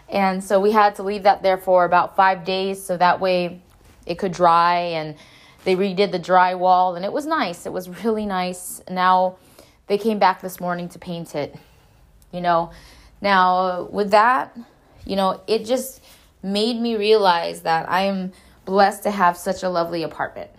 And 0.09 0.43
so 0.43 0.59
we 0.59 0.71
had 0.71 0.95
to 0.95 1.03
leave 1.03 1.23
that 1.23 1.41
there 1.41 1.57
for 1.57 1.85
about 1.85 2.15
five 2.15 2.45
days 2.45 2.83
so 2.83 2.97
that 2.97 3.19
way 3.19 3.61
it 4.05 4.19
could 4.19 4.31
dry. 4.31 4.75
And 4.77 5.15
they 5.63 5.75
redid 5.75 6.11
the 6.11 6.19
drywall 6.19 6.95
and 6.95 7.05
it 7.05 7.11
was 7.11 7.25
nice. 7.25 7.65
It 7.65 7.73
was 7.73 7.89
really 8.03 8.25
nice. 8.25 8.81
Now 8.89 9.37
they 9.87 9.97
came 9.97 10.19
back 10.19 10.41
this 10.41 10.59
morning 10.59 10.89
to 10.89 10.99
paint 10.99 11.35
it. 11.35 11.55
You 12.31 12.41
know, 12.41 12.71
now 13.23 13.83
with 13.85 14.11
that, 14.11 14.55
you 15.05 15.15
know, 15.15 15.41
it 15.47 15.65
just 15.65 16.03
made 16.43 16.79
me 16.79 16.97
realize 16.97 17.61
that 17.61 17.89
I 17.89 18.01
am 18.01 18.33
blessed 18.65 19.03
to 19.03 19.11
have 19.11 19.37
such 19.37 19.63
a 19.63 19.69
lovely 19.69 20.03
apartment. 20.03 20.51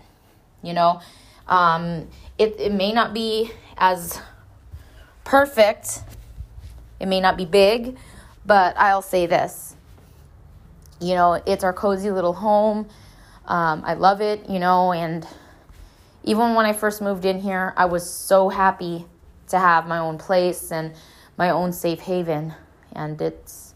You 0.63 0.73
know, 0.73 1.01
um, 1.47 2.09
it, 2.39 2.59
it 2.59 2.73
may 2.73 2.93
not 2.93 3.13
be 3.13 3.53
as 3.77 4.19
perfect, 5.25 6.01
it 6.99 7.07
may 7.07 7.21
not 7.21 7.37
be 7.37 7.45
big, 7.45 7.99
but 8.47 8.77
I'll 8.79 9.03
say 9.03 9.27
this. 9.27 9.77
You 11.01 11.15
know, 11.15 11.35
it's 11.47 11.65
our 11.65 11.73
cozy 11.75 12.11
little 12.11 12.33
home. 12.33 12.89
Um, 13.47 13.83
I 13.85 13.93
love 13.93 14.23
it, 14.23 14.49
you 14.49 14.59
know, 14.59 14.93
and 14.93 15.27
even 16.23 16.55
when 16.55 16.65
I 16.65 16.73
first 16.73 17.03
moved 17.03 17.27
in 17.27 17.41
here, 17.41 17.75
I 17.77 17.85
was 17.85 18.09
so 18.09 18.49
happy 18.49 19.05
to 19.49 19.59
have 19.59 19.87
my 19.87 19.99
own 19.99 20.17
place 20.17 20.73
and 20.73 20.95
my 21.37 21.51
own 21.51 21.73
safe 21.73 22.01
haven 22.01 22.55
and 22.93 23.21
it's 23.21 23.75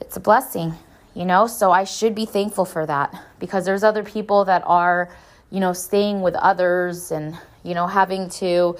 it's 0.00 0.16
a 0.16 0.20
blessing 0.20 0.74
you 1.14 1.24
know 1.24 1.46
so 1.46 1.70
i 1.70 1.84
should 1.84 2.14
be 2.14 2.26
thankful 2.26 2.64
for 2.64 2.86
that 2.86 3.14
because 3.38 3.64
there's 3.64 3.82
other 3.82 4.02
people 4.02 4.44
that 4.44 4.62
are 4.66 5.14
you 5.50 5.60
know 5.60 5.72
staying 5.72 6.20
with 6.20 6.34
others 6.34 7.10
and 7.10 7.38
you 7.62 7.74
know 7.74 7.86
having 7.86 8.28
to 8.28 8.76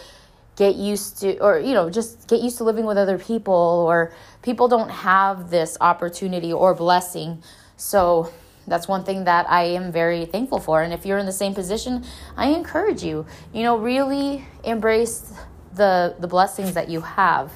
get 0.57 0.75
used 0.77 1.19
to 1.19 1.39
or 1.39 1.59
you 1.59 1.73
know 1.73 1.91
just 1.91 2.29
get 2.29 2.41
used 2.41 2.59
to 2.59 2.65
living 2.65 2.85
with 2.85 2.99
other 2.99 3.19
people 3.19 3.85
or 3.89 4.13
people 4.43 4.69
don't 4.69 4.91
have 4.91 5.51
this 5.51 5.77
opportunity 5.81 6.53
or 6.53 6.75
blessing 6.75 7.43
so 7.77 8.33
that's 8.67 8.89
one 8.89 9.05
thing 9.05 9.25
that 9.25 9.49
I 9.49 9.65
am 9.65 9.93
very 9.93 10.25
thankful 10.25 10.59
for. 10.59 10.83
And 10.83 10.93
if 10.93 11.05
you're 11.05 11.19
in 11.19 11.27
the 11.27 11.33
same 11.33 11.55
position, 11.55 12.05
I 12.37 12.49
encourage 12.49 13.03
you, 13.03 13.27
you 13.53 13.63
know, 13.63 13.77
really 13.77 14.47
embrace 14.65 15.33
the 15.75 16.15
the 16.19 16.29
blessings 16.29 16.75
that 16.75 16.89
you 16.89 17.01
have. 17.01 17.53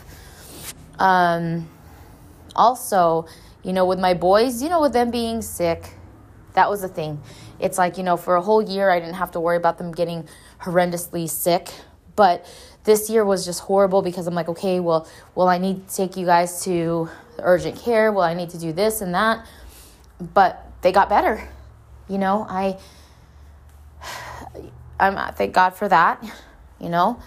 Um, 0.99 1.69
also, 2.57 3.27
you 3.63 3.73
know, 3.73 3.87
with 3.87 4.01
my 4.01 4.15
boys, 4.15 4.63
you 4.63 4.69
know, 4.69 4.81
with 4.81 4.93
them 4.93 5.11
being 5.11 5.43
sick, 5.43 5.95
that 6.55 6.69
was 6.69 6.83
a 6.83 6.89
thing. 6.89 7.21
It's 7.61 7.79
like, 7.79 7.99
you 7.99 8.05
know, 8.05 8.17
for 8.17 8.37
a 8.37 8.43
whole 8.43 8.63
year, 8.63 8.91
I 8.91 9.01
didn't 9.01 9.15
have 9.15 9.31
to 9.33 9.41
worry 9.41 9.57
about 9.57 9.79
them 9.79 9.93
getting 9.93 10.29
horrendously 10.61 11.29
sick. 11.29 11.69
But 12.17 12.47
this 12.85 13.09
year 13.09 13.25
was 13.25 13.45
just 13.45 13.61
horrible 13.61 14.03
because 14.03 14.27
I'm 14.27 14.35
like, 14.35 14.49
okay, 14.49 14.81
well, 14.81 15.09
well, 15.35 15.49
I 15.49 15.59
need 15.59 15.89
to 15.89 15.95
take 15.95 16.17
you 16.17 16.27
guys 16.27 16.65
to 16.65 17.09
urgent 17.39 17.79
care. 17.79 18.11
Well, 18.13 18.25
I 18.25 18.35
need 18.35 18.51
to 18.51 18.59
do 18.59 18.73
this 18.73 19.01
and 19.01 19.15
that. 19.15 19.47
But 20.21 20.65
they 20.83 20.91
got 20.91 21.09
better. 21.09 21.49
You 22.09 22.19
know, 22.19 22.47
I, 22.49 22.79
I'm 25.01 25.35
thank 25.35 25.55
God 25.55 25.71
for 25.71 25.89
that. 25.89 26.25
You 26.81 26.89
know, 26.89 27.21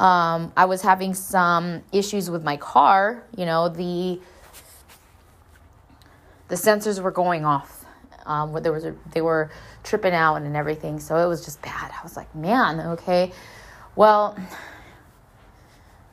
um, 0.00 0.50
I 0.56 0.64
was 0.64 0.80
having 0.80 1.12
some 1.12 1.82
issues 1.92 2.30
with 2.30 2.42
my 2.42 2.56
car. 2.56 3.22
You 3.36 3.44
know, 3.44 3.68
the 3.68 4.18
the 6.48 6.54
sensors 6.56 7.00
were 7.00 7.10
going 7.10 7.44
off. 7.44 7.84
Um, 8.24 8.52
there 8.62 8.72
was 8.72 8.84
a, 8.84 8.94
they 9.12 9.20
were 9.20 9.50
tripping 9.84 10.14
out 10.14 10.36
and 10.36 10.56
everything, 10.56 11.00
so 11.00 11.16
it 11.16 11.26
was 11.26 11.44
just 11.44 11.60
bad. 11.62 11.92
I 11.92 12.02
was 12.02 12.16
like, 12.16 12.34
man, 12.34 12.80
okay. 12.80 13.32
Well, 13.94 14.38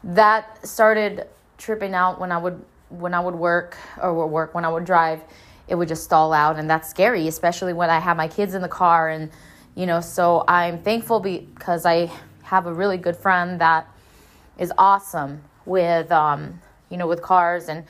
that 0.03 0.67
started 0.67 1.27
tripping 1.58 1.94
out 1.94 2.20
when 2.20 2.32
I 2.32 2.38
would 2.38 2.63
when 2.89 3.13
I 3.13 3.22
would 3.22 3.36
work 3.36 3.77
or 4.01 4.27
work 4.27 4.53
when 4.53 4.65
I 4.65 4.70
would 4.70 4.86
drive. 4.86 5.22
It 5.70 5.75
would 5.75 5.88
just 5.88 6.03
stall 6.03 6.34
out, 6.34 6.58
and 6.58 6.70
that's 6.70 6.89
scary, 6.89 7.27
especially 7.29 7.72
when 7.72 7.89
I 7.89 8.00
have 8.00 8.17
my 8.17 8.27
kids 8.27 8.53
in 8.53 8.62
the 8.62 8.67
car 8.67 9.08
and 9.08 9.32
you 9.75 9.86
know. 9.86 10.01
So 10.01 10.44
I'm 10.46 10.82
thankful 10.82 11.22
because 11.22 11.86
I 11.86 12.12
have 12.48 12.66
a 12.66 12.74
really 12.74 12.98
good 12.98 13.16
friend 13.16 13.60
that 13.62 13.88
is 14.58 14.72
awesome 14.77 15.44
with 15.66 16.12
um, 16.12 16.62
you 16.89 16.98
know 16.98 17.08
with 17.08 17.22
cars. 17.22 17.70
And 17.70 17.86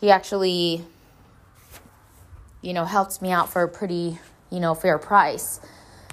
he 0.00 0.10
actually 0.10 0.84
you 2.60 2.72
know 2.72 2.84
helps 2.84 3.22
me 3.22 3.30
out 3.30 3.50
for 3.50 3.62
a 3.62 3.68
pretty 3.68 4.18
you 4.50 4.60
know 4.60 4.74
fair 4.74 4.98
price. 4.98 5.60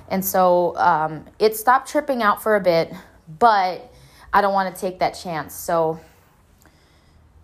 And 0.09 0.25
so 0.25 0.75
um, 0.77 1.25
it 1.39 1.55
stopped 1.55 1.89
tripping 1.89 2.21
out 2.21 2.43
for 2.43 2.55
a 2.55 2.61
bit 2.61 2.93
but 3.39 3.93
i 4.33 4.41
don't 4.41 4.53
want 4.53 4.73
to 4.73 4.79
take 4.81 4.99
that 4.99 5.11
chance. 5.11 5.53
So 5.53 5.99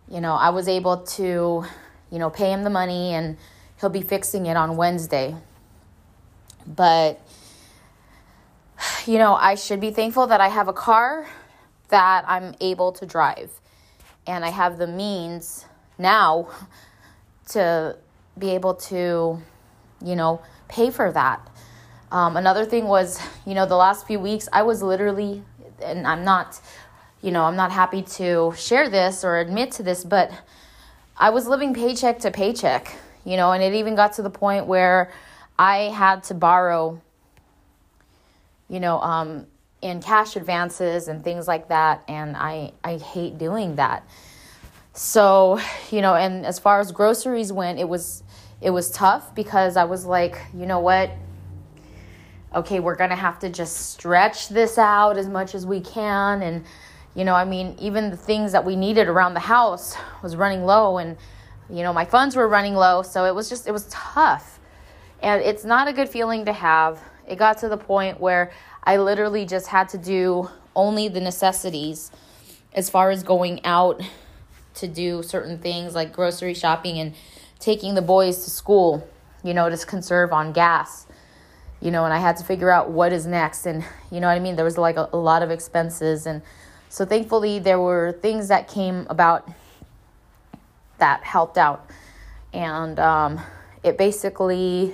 you 0.10 0.22
know 0.22 0.34
i 0.34 0.50
was 0.50 0.67
able 0.67 0.98
to 0.98 1.65
you 2.12 2.20
know 2.20 2.29
pay 2.29 2.51
him 2.51 2.63
the 2.63 2.70
money 2.70 3.13
and 3.13 3.38
he'll 3.79 3.89
be 3.89 4.01
fixing 4.01 4.46
it 4.46 4.58
on 4.58 4.77
wednesday. 4.77 5.36
But 6.65 7.22
you 9.07 9.17
know, 9.17 9.35
I 9.35 9.55
should 9.55 9.79
be 9.79 9.91
thankful 9.91 10.27
that 10.27 10.41
I 10.41 10.49
have 10.49 10.67
a 10.67 10.73
car 10.73 11.27
that 11.89 12.25
I'm 12.27 12.55
able 12.59 12.91
to 12.93 13.05
drive. 13.05 13.51
And 14.25 14.43
I 14.43 14.49
have 14.49 14.77
the 14.77 14.87
means 14.87 15.65
now 15.97 16.49
to 17.49 17.97
be 18.37 18.51
able 18.51 18.75
to, 18.75 19.41
you 20.03 20.15
know, 20.15 20.41
pay 20.67 20.91
for 20.91 21.11
that. 21.11 21.47
Um, 22.11 22.37
another 22.37 22.65
thing 22.65 22.85
was, 22.85 23.19
you 23.45 23.53
know, 23.53 23.65
the 23.65 23.75
last 23.75 24.07
few 24.07 24.19
weeks, 24.19 24.47
I 24.51 24.63
was 24.63 24.81
literally, 24.81 25.43
and 25.83 26.05
I'm 26.05 26.23
not, 26.23 26.59
you 27.21 27.31
know, 27.31 27.43
I'm 27.43 27.55
not 27.55 27.71
happy 27.71 28.01
to 28.01 28.53
share 28.57 28.89
this 28.89 29.23
or 29.23 29.37
admit 29.37 29.71
to 29.73 29.83
this, 29.83 30.03
but 30.03 30.31
I 31.17 31.31
was 31.31 31.47
living 31.47 31.73
paycheck 31.73 32.19
to 32.19 32.31
paycheck, 32.31 32.95
you 33.25 33.37
know, 33.37 33.51
and 33.51 33.63
it 33.63 33.73
even 33.73 33.95
got 33.95 34.13
to 34.13 34.21
the 34.21 34.29
point 34.29 34.67
where 34.67 35.11
I 35.57 35.89
had 35.89 36.23
to 36.25 36.33
borrow 36.33 37.01
you 38.69 38.79
know, 38.79 39.00
um, 39.01 39.47
in 39.81 40.01
cash 40.01 40.36
advances 40.36 41.07
and 41.07 41.24
things 41.24 41.47
like 41.47 41.69
that. 41.69 42.03
And 42.07 42.36
I, 42.36 42.74
I 42.83 42.97
hate 42.97 43.38
doing 43.38 43.75
that. 43.75 44.07
So, 44.93 45.59
you 45.91 46.01
know, 46.01 46.15
and 46.15 46.45
as 46.45 46.57
far 46.57 46.79
as 46.79 46.91
groceries 46.91 47.53
went, 47.53 47.79
it 47.79 47.88
was, 47.88 48.24
it 48.62 48.71
was 48.71 48.89
tough 48.89 49.36
because 49.36 49.77
I 49.77 49.83
was 49.83 50.05
like, 50.05 50.39
you 50.55 50.65
know 50.65 50.79
what? 50.79 51.12
Okay, 52.55 52.79
we're 52.79 52.95
going 52.95 53.12
to 53.12 53.15
have 53.15 53.38
to 53.39 53.50
just 53.50 53.91
stretch 53.91 54.50
this 54.50 54.77
out 54.77 55.17
as 55.17 55.27
much 55.27 55.53
as 55.53 55.65
we 55.67 55.81
can. 55.81 56.41
And, 56.41 56.65
you 57.13 57.25
know, 57.25 57.36
I 57.36 57.45
mean, 57.45 57.75
even 57.79 58.09
the 58.09 58.17
things 58.17 58.51
that 58.53 58.65
we 58.65 58.75
needed 58.75 59.07
around 59.07 59.36
the 59.36 59.41
house 59.41 59.95
was 60.24 60.36
running 60.36 60.65
low 60.65 60.97
and, 60.97 61.17
you 61.69 61.83
know, 61.83 61.93
my 61.93 62.05
funds 62.05 62.36
were 62.36 62.47
running 62.47 62.74
low. 62.74 63.03
So 63.03 63.25
it 63.25 63.36
was 63.36 63.50
just, 63.50 63.67
it 63.67 63.71
was 63.71 63.86
tough. 63.91 64.59
And 65.21 65.41
it's 65.43 65.63
not 65.63 65.88
a 65.88 65.93
good 65.93 66.09
feeling 66.09 66.45
to 66.45 66.53
have 66.53 67.00
it 67.27 67.38
got 67.38 67.57
to 67.60 67.69
the 67.69 67.77
point 67.77 68.19
where 68.19 68.51
I 68.84 68.98
literally 68.98 69.46
just 69.46 69.67
had 69.67 69.89
to 69.89 69.98
do 69.98 70.50
only 70.75 71.07
the 71.07 71.19
necessities 71.19 72.12
as 72.74 72.89
far 72.89 73.10
as 73.10 73.24
going 73.24 73.63
out 73.65 74.01
to 74.75 74.88
do 74.88 75.24
certain 75.24 75.57
things 75.57 75.96
like 75.96 76.13
grocery 76.13 76.53
shopping 76.53 77.00
and 77.00 77.13
taking 77.60 77.96
the 77.96 78.01
boys 78.01 78.43
to 78.43 78.50
school, 78.50 79.07
you 79.43 79.53
know, 79.53 79.69
to 79.69 79.86
conserve 79.86 80.31
on 80.31 80.53
gas. 80.53 81.05
You 81.81 81.91
know, 81.91 82.05
and 82.05 82.13
I 82.13 82.17
had 82.17 82.38
to 82.38 82.43
figure 82.43 82.72
out 82.72 82.89
what 82.89 83.13
is 83.13 83.27
next. 83.27 83.65
And, 83.65 83.84
you 84.12 84.19
know 84.19 84.27
what 84.27 84.34
I 84.34 84.39
mean? 84.39 84.55
There 84.55 84.65
was 84.65 84.77
like 84.77 84.98
a, 84.98 85.10
a 85.13 85.17
lot 85.17 85.43
of 85.43 85.51
expenses. 85.51 86.25
And 86.25 86.41
so 86.89 87.05
thankfully, 87.05 87.60
there 87.60 87.79
were 87.79 88.17
things 88.22 88.48
that 88.48 88.67
came 88.67 89.05
about 89.10 89.48
that 90.98 91.24
helped 91.24 91.57
out. 91.57 91.88
And 92.53 93.00
um, 93.00 93.41
it 93.84 93.98
basically 93.98 94.93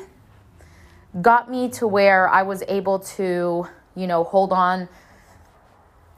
got 1.22 1.50
me 1.50 1.70
to 1.70 1.88
where 1.88 2.28
I 2.28 2.44
was 2.44 2.64
able 2.68 3.00
to, 3.00 3.68
you 3.96 4.08
know, 4.08 4.24
hold 4.24 4.52
on 4.52 4.90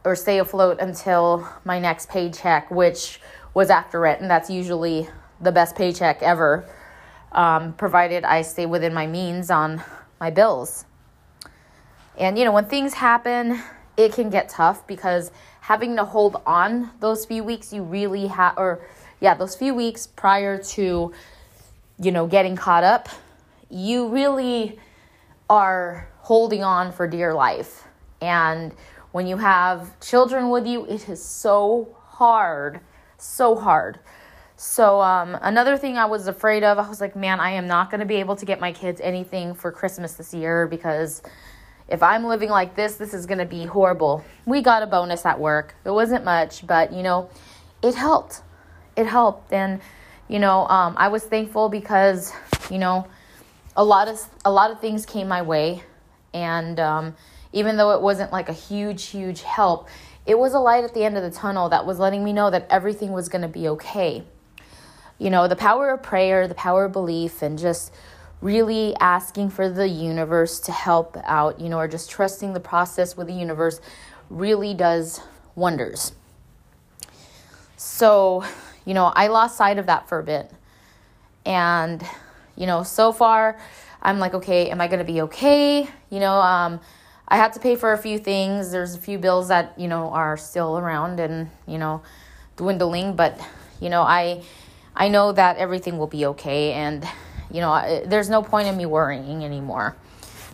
or 0.03 0.15
stay 0.15 0.39
afloat 0.39 0.79
until 0.79 1.47
my 1.65 1.79
next 1.79 2.09
paycheck, 2.09 2.69
which 2.71 3.19
was 3.53 3.69
after 3.69 3.99
rent. 3.99 4.21
And 4.21 4.29
that's 4.29 4.49
usually 4.49 5.09
the 5.41 5.51
best 5.51 5.75
paycheck 5.75 6.21
ever, 6.21 6.65
um, 7.31 7.73
provided 7.73 8.23
I 8.23 8.41
stay 8.43 8.65
within 8.65 8.93
my 8.93 9.07
means 9.07 9.51
on 9.51 9.83
my 10.19 10.29
bills. 10.29 10.85
And, 12.17 12.37
you 12.37 12.45
know, 12.45 12.53
when 12.53 12.65
things 12.65 12.93
happen, 12.93 13.61
it 13.97 14.13
can 14.13 14.29
get 14.29 14.47
tough 14.47 14.87
because 14.87 15.31
having 15.61 15.95
to 15.97 16.05
hold 16.05 16.41
on 16.45 16.91
those 16.99 17.25
few 17.25 17.43
weeks, 17.43 17.73
you 17.73 17.83
really 17.83 18.27
have, 18.27 18.57
or 18.57 18.79
yeah, 19.19 19.33
those 19.33 19.55
few 19.55 19.73
weeks 19.73 20.07
prior 20.07 20.57
to, 20.57 21.11
you 21.99 22.11
know, 22.11 22.27
getting 22.27 22.55
caught 22.55 22.83
up, 22.83 23.09
you 23.69 24.07
really 24.07 24.79
are 25.49 26.09
holding 26.19 26.63
on 26.63 26.91
for 26.91 27.07
dear 27.07 27.33
life. 27.33 27.87
And 28.21 28.73
when 29.11 29.27
you 29.27 29.37
have 29.37 29.99
children 29.99 30.49
with 30.49 30.65
you, 30.65 30.85
it 30.85 31.07
is 31.07 31.23
so 31.23 31.95
hard, 32.03 32.79
so 33.17 33.55
hard. 33.55 33.99
So, 34.57 35.01
um, 35.01 35.37
another 35.41 35.77
thing 35.77 35.97
I 35.97 36.05
was 36.05 36.27
afraid 36.27 36.63
of, 36.63 36.79
I 36.79 36.87
was 36.87 37.01
like, 37.01 37.15
man, 37.15 37.39
I 37.39 37.51
am 37.51 37.67
not 37.67 37.91
going 37.91 37.99
to 37.99 38.05
be 38.05 38.15
able 38.15 38.37
to 38.37 38.45
get 38.45 38.59
my 38.59 38.71
kids 38.71 39.01
anything 39.01 39.53
for 39.53 39.71
Christmas 39.71 40.13
this 40.13 40.33
year 40.33 40.65
because 40.65 41.21
if 41.87 42.01
I'm 42.01 42.25
living 42.25 42.49
like 42.49 42.75
this, 42.75 42.95
this 42.95 43.13
is 43.13 43.25
going 43.25 43.37
to 43.39 43.45
be 43.45 43.65
horrible. 43.65 44.23
We 44.45 44.61
got 44.61 44.81
a 44.81 44.87
bonus 44.87 45.25
at 45.25 45.39
work. 45.39 45.75
It 45.85 45.91
wasn't 45.91 46.23
much, 46.23 46.65
but 46.65 46.93
you 46.93 47.03
know, 47.03 47.29
it 47.83 47.95
helped. 47.95 48.41
It 48.95 49.05
helped. 49.05 49.51
And, 49.51 49.81
you 50.29 50.39
know, 50.39 50.67
um, 50.67 50.95
I 50.97 51.09
was 51.09 51.23
thankful 51.23 51.69
because, 51.69 52.31
you 52.71 52.79
know, 52.79 53.07
a 53.75 53.84
lot 53.84 54.08
of 54.08 54.20
a 54.44 54.51
lot 54.51 54.72
of 54.72 54.79
things 54.79 55.05
came 55.05 55.27
my 55.27 55.41
way 55.41 55.84
and 56.34 56.79
um, 56.79 57.15
even 57.53 57.77
though 57.77 57.91
it 57.91 58.01
wasn't 58.01 58.32
like 58.32 58.50
a 58.50 58.53
huge 58.53 59.05
huge 59.05 59.41
help 59.41 59.88
it 60.25 60.38
was 60.38 60.53
a 60.53 60.60
light 60.60 60.84
at 60.84 60.94
the 60.94 61.03
end 61.03 61.17
of 61.17 61.24
the 61.24 61.32
tunnel 61.32 61.70
that 61.70 61.86
was 61.86 62.00
letting 62.00 62.24
me 62.24 62.34
know 62.34 62.50
that 62.50 62.65
everything 62.70 63.12
was 63.12 63.29
going 63.29 63.41
to 63.41 63.48
be 63.48 63.67
okay 63.67 64.24
you 65.17 65.29
know, 65.29 65.48
the 65.48 65.55
power 65.55 65.91
of 65.91 66.03
prayer, 66.03 66.48
the 66.48 66.55
power 66.55 66.86
of 66.86 66.91
belief, 66.91 67.41
and 67.41 67.58
just 67.58 67.94
really 68.41 68.96
asking 69.00 69.50
for 69.50 69.70
the 69.70 69.88
universe 69.88 70.60
to 70.60 70.72
help 70.72 71.17
out, 71.24 71.60
you 71.60 71.70
know, 71.70 71.79
or 71.79 71.88
just 71.88 72.10
trusting 72.10 72.53
the 72.53 72.60
process 72.60 73.15
with 73.15 73.27
the 73.27 73.34
universe 73.34 73.79
really 74.29 74.74
does 74.74 75.22
wonders. 75.55 76.12
So, 77.77 78.44
you 78.84 78.94
know, 78.94 79.05
I 79.05 79.27
lost 79.27 79.58
sight 79.58 79.77
of 79.77 79.86
that 79.86 80.10
for 80.10 80.20
a 80.20 80.24
bit. 80.24 80.51
And, 81.46 82.03
you 82.55 82.65
know, 82.65 82.83
so 82.83 83.12
far, 83.12 83.57
I'm 84.01 84.19
like, 84.19 84.33
okay, 84.33 84.69
am 84.69 84.81
I 84.81 84.88
going 84.88 85.00
to 85.00 85.05
be 85.05 85.21
okay? 85.21 85.88
You 86.09 86.19
know, 86.19 86.35
um, 86.35 86.79
I 87.27 87.38
had 87.38 87.53
to 87.53 87.59
pay 87.59 87.75
for 87.75 87.93
a 87.93 87.97
few 87.97 88.19
things. 88.19 88.71
There's 88.71 88.95
a 88.95 89.00
few 89.00 89.17
bills 89.17 89.47
that, 89.47 89.77
you 89.79 89.88
know, 89.88 90.09
are 90.09 90.38
still 90.38 90.77
around 90.77 91.19
and, 91.19 91.50
you 91.67 91.77
know, 91.77 92.03
dwindling, 92.55 93.15
but, 93.15 93.39
you 93.81 93.89
know, 93.89 94.01
I 94.01 94.43
I 94.95 95.09
know 95.09 95.31
that 95.33 95.57
everything 95.57 95.97
will 95.97 96.07
be 96.07 96.25
okay. 96.27 96.71
And, 96.71 97.05
you 97.51 97.59
know, 97.59 98.03
there's 98.05 98.29
no 98.29 98.41
point 98.41 98.67
in 98.67 98.77
me 98.77 98.85
worrying 98.85 99.43
anymore 99.43 99.97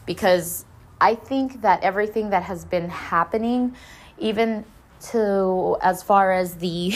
because 0.05 0.65
I 0.99 1.15
think 1.15 1.61
that 1.61 1.83
everything 1.83 2.31
that 2.31 2.43
has 2.43 2.65
been 2.65 2.89
happening, 2.89 3.75
even 4.17 4.65
to 5.11 5.77
as 5.81 6.01
far 6.03 6.31
as 6.31 6.55
the 6.55 6.93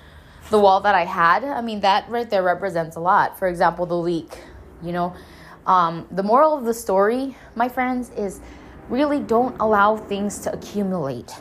the 0.50 0.58
wall 0.58 0.80
that 0.80 0.94
I 0.94 1.04
had, 1.04 1.44
I 1.44 1.60
mean 1.60 1.80
that 1.80 2.08
right 2.08 2.28
there 2.28 2.42
represents 2.42 2.96
a 2.96 3.00
lot. 3.00 3.38
For 3.38 3.46
example, 3.46 3.86
the 3.86 3.96
leak, 3.96 4.38
you 4.82 4.92
know, 4.92 5.14
um, 5.66 6.06
the 6.10 6.22
moral 6.22 6.56
of 6.56 6.64
the 6.64 6.74
story, 6.74 7.36
my 7.54 7.68
friends, 7.68 8.10
is 8.16 8.40
really 8.88 9.20
don't 9.20 9.56
allow 9.60 9.96
things 9.96 10.38
to 10.40 10.52
accumulate 10.52 11.32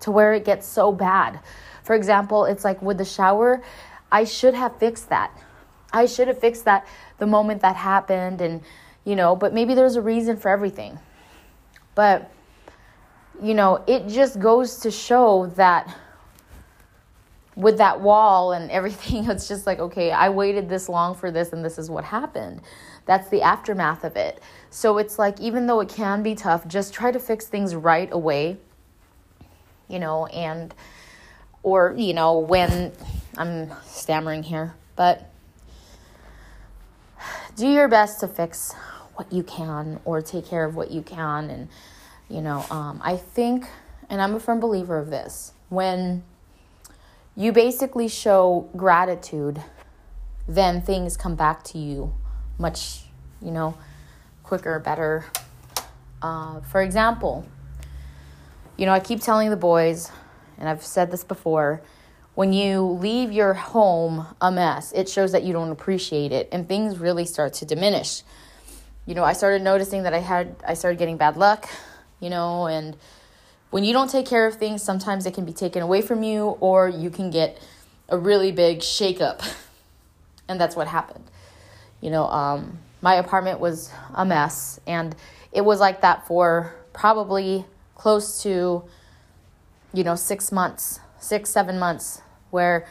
to 0.00 0.10
where 0.10 0.32
it 0.32 0.44
gets 0.44 0.66
so 0.66 0.92
bad. 0.92 1.40
For 1.82 1.94
example, 1.94 2.44
it's 2.44 2.64
like 2.64 2.80
with 2.82 2.98
the 2.98 3.04
shower, 3.04 3.62
I 4.12 4.24
should 4.24 4.54
have 4.54 4.76
fixed 4.78 5.08
that. 5.08 5.36
I 5.92 6.06
should 6.06 6.28
have 6.28 6.38
fixed 6.38 6.64
that 6.66 6.86
the 7.18 7.26
moment 7.26 7.62
that 7.62 7.76
happened 7.76 8.40
and 8.40 8.62
you 9.04 9.16
know, 9.16 9.34
but 9.34 9.54
maybe 9.54 9.74
there's 9.74 9.96
a 9.96 10.02
reason 10.02 10.36
for 10.36 10.50
everything. 10.50 10.98
But 11.94 12.30
you 13.42 13.54
know, 13.54 13.82
it 13.86 14.08
just 14.08 14.38
goes 14.38 14.80
to 14.80 14.90
show 14.90 15.46
that 15.56 15.96
with 17.56 17.78
that 17.78 18.00
wall 18.00 18.52
and 18.52 18.70
everything, 18.70 19.24
it's 19.30 19.48
just 19.48 19.66
like, 19.66 19.78
okay, 19.78 20.10
I 20.10 20.28
waited 20.28 20.68
this 20.68 20.88
long 20.88 21.14
for 21.14 21.30
this 21.30 21.52
and 21.52 21.64
this 21.64 21.78
is 21.78 21.90
what 21.90 22.04
happened. 22.04 22.60
That's 23.06 23.28
the 23.28 23.42
aftermath 23.42 24.04
of 24.04 24.16
it. 24.16 24.40
So 24.70 24.98
it's 24.98 25.18
like, 25.18 25.40
even 25.40 25.66
though 25.66 25.80
it 25.80 25.88
can 25.88 26.22
be 26.22 26.34
tough, 26.34 26.66
just 26.68 26.94
try 26.94 27.10
to 27.10 27.18
fix 27.18 27.46
things 27.46 27.74
right 27.74 28.08
away, 28.12 28.58
you 29.88 29.98
know, 29.98 30.26
and, 30.26 30.74
or, 31.62 31.94
you 31.96 32.14
know, 32.14 32.38
when 32.38 32.92
I'm 33.36 33.70
stammering 33.84 34.42
here, 34.42 34.74
but 34.96 35.30
do 37.56 37.68
your 37.68 37.88
best 37.88 38.20
to 38.20 38.28
fix 38.28 38.72
what 39.14 39.32
you 39.32 39.42
can 39.42 40.00
or 40.04 40.22
take 40.22 40.46
care 40.46 40.64
of 40.64 40.76
what 40.76 40.90
you 40.90 41.02
can. 41.02 41.50
And, 41.50 41.68
you 42.28 42.40
know, 42.40 42.64
um, 42.70 43.00
I 43.04 43.16
think, 43.16 43.66
and 44.08 44.22
I'm 44.22 44.34
a 44.34 44.40
firm 44.40 44.60
believer 44.60 44.98
of 44.98 45.10
this, 45.10 45.52
when 45.68 46.22
you 47.36 47.52
basically 47.52 48.08
show 48.08 48.68
gratitude, 48.76 49.62
then 50.48 50.82
things 50.82 51.16
come 51.16 51.36
back 51.36 51.62
to 51.64 51.78
you 51.78 52.14
much, 52.58 53.04
you 53.40 53.50
know, 53.50 53.76
quicker, 54.42 54.78
better. 54.78 55.24
Uh, 56.20 56.60
for 56.60 56.82
example, 56.82 57.46
you 58.76 58.86
know, 58.86 58.92
I 58.92 59.00
keep 59.00 59.20
telling 59.20 59.50
the 59.50 59.56
boys, 59.56 60.10
and 60.58 60.68
I've 60.68 60.84
said 60.84 61.10
this 61.10 61.24
before 61.24 61.82
when 62.34 62.52
you 62.52 62.82
leave 62.82 63.32
your 63.32 63.54
home 63.54 64.26
a 64.40 64.50
mess, 64.50 64.92
it 64.92 65.08
shows 65.08 65.32
that 65.32 65.42
you 65.42 65.52
don't 65.52 65.70
appreciate 65.70 66.32
it 66.32 66.48
and 66.52 66.68
things 66.68 66.98
really 66.98 67.24
start 67.24 67.52
to 67.54 67.66
diminish. 67.66 68.22
You 69.04 69.14
know, 69.14 69.24
I 69.24 69.32
started 69.32 69.62
noticing 69.62 70.04
that 70.04 70.14
I 70.14 70.20
had 70.20 70.56
I 70.66 70.74
started 70.74 70.98
getting 70.98 71.16
bad 71.16 71.36
luck, 71.36 71.68
you 72.20 72.30
know, 72.30 72.66
and 72.66 72.96
when 73.70 73.84
you 73.84 73.92
don't 73.92 74.10
take 74.10 74.26
care 74.26 74.46
of 74.46 74.56
things, 74.56 74.82
sometimes 74.82 75.26
it 75.26 75.34
can 75.34 75.44
be 75.44 75.52
taken 75.52 75.82
away 75.82 76.02
from 76.02 76.22
you 76.22 76.58
or 76.60 76.88
you 76.88 77.08
can 77.10 77.30
get 77.30 77.60
a 78.08 78.18
really 78.18 78.52
big 78.52 78.80
shakeup. 78.80 79.42
And 80.48 80.60
that's 80.60 80.74
what 80.74 80.88
happened. 80.88 81.22
You 82.00 82.10
know, 82.10 82.24
um, 82.24 82.80
my 83.02 83.14
apartment 83.14 83.60
was 83.60 83.92
a 84.12 84.24
mess 84.24 84.80
and 84.84 85.14
it 85.52 85.60
was 85.60 85.78
like 85.78 86.00
that 86.00 86.26
for 86.26 86.74
probably 86.92 87.64
close 87.94 88.42
to 88.42 88.82
you 89.94 90.02
know 90.02 90.16
6 90.16 90.50
months, 90.50 90.98
6 91.20 91.48
7 91.48 91.78
months 91.78 92.20
where, 92.50 92.84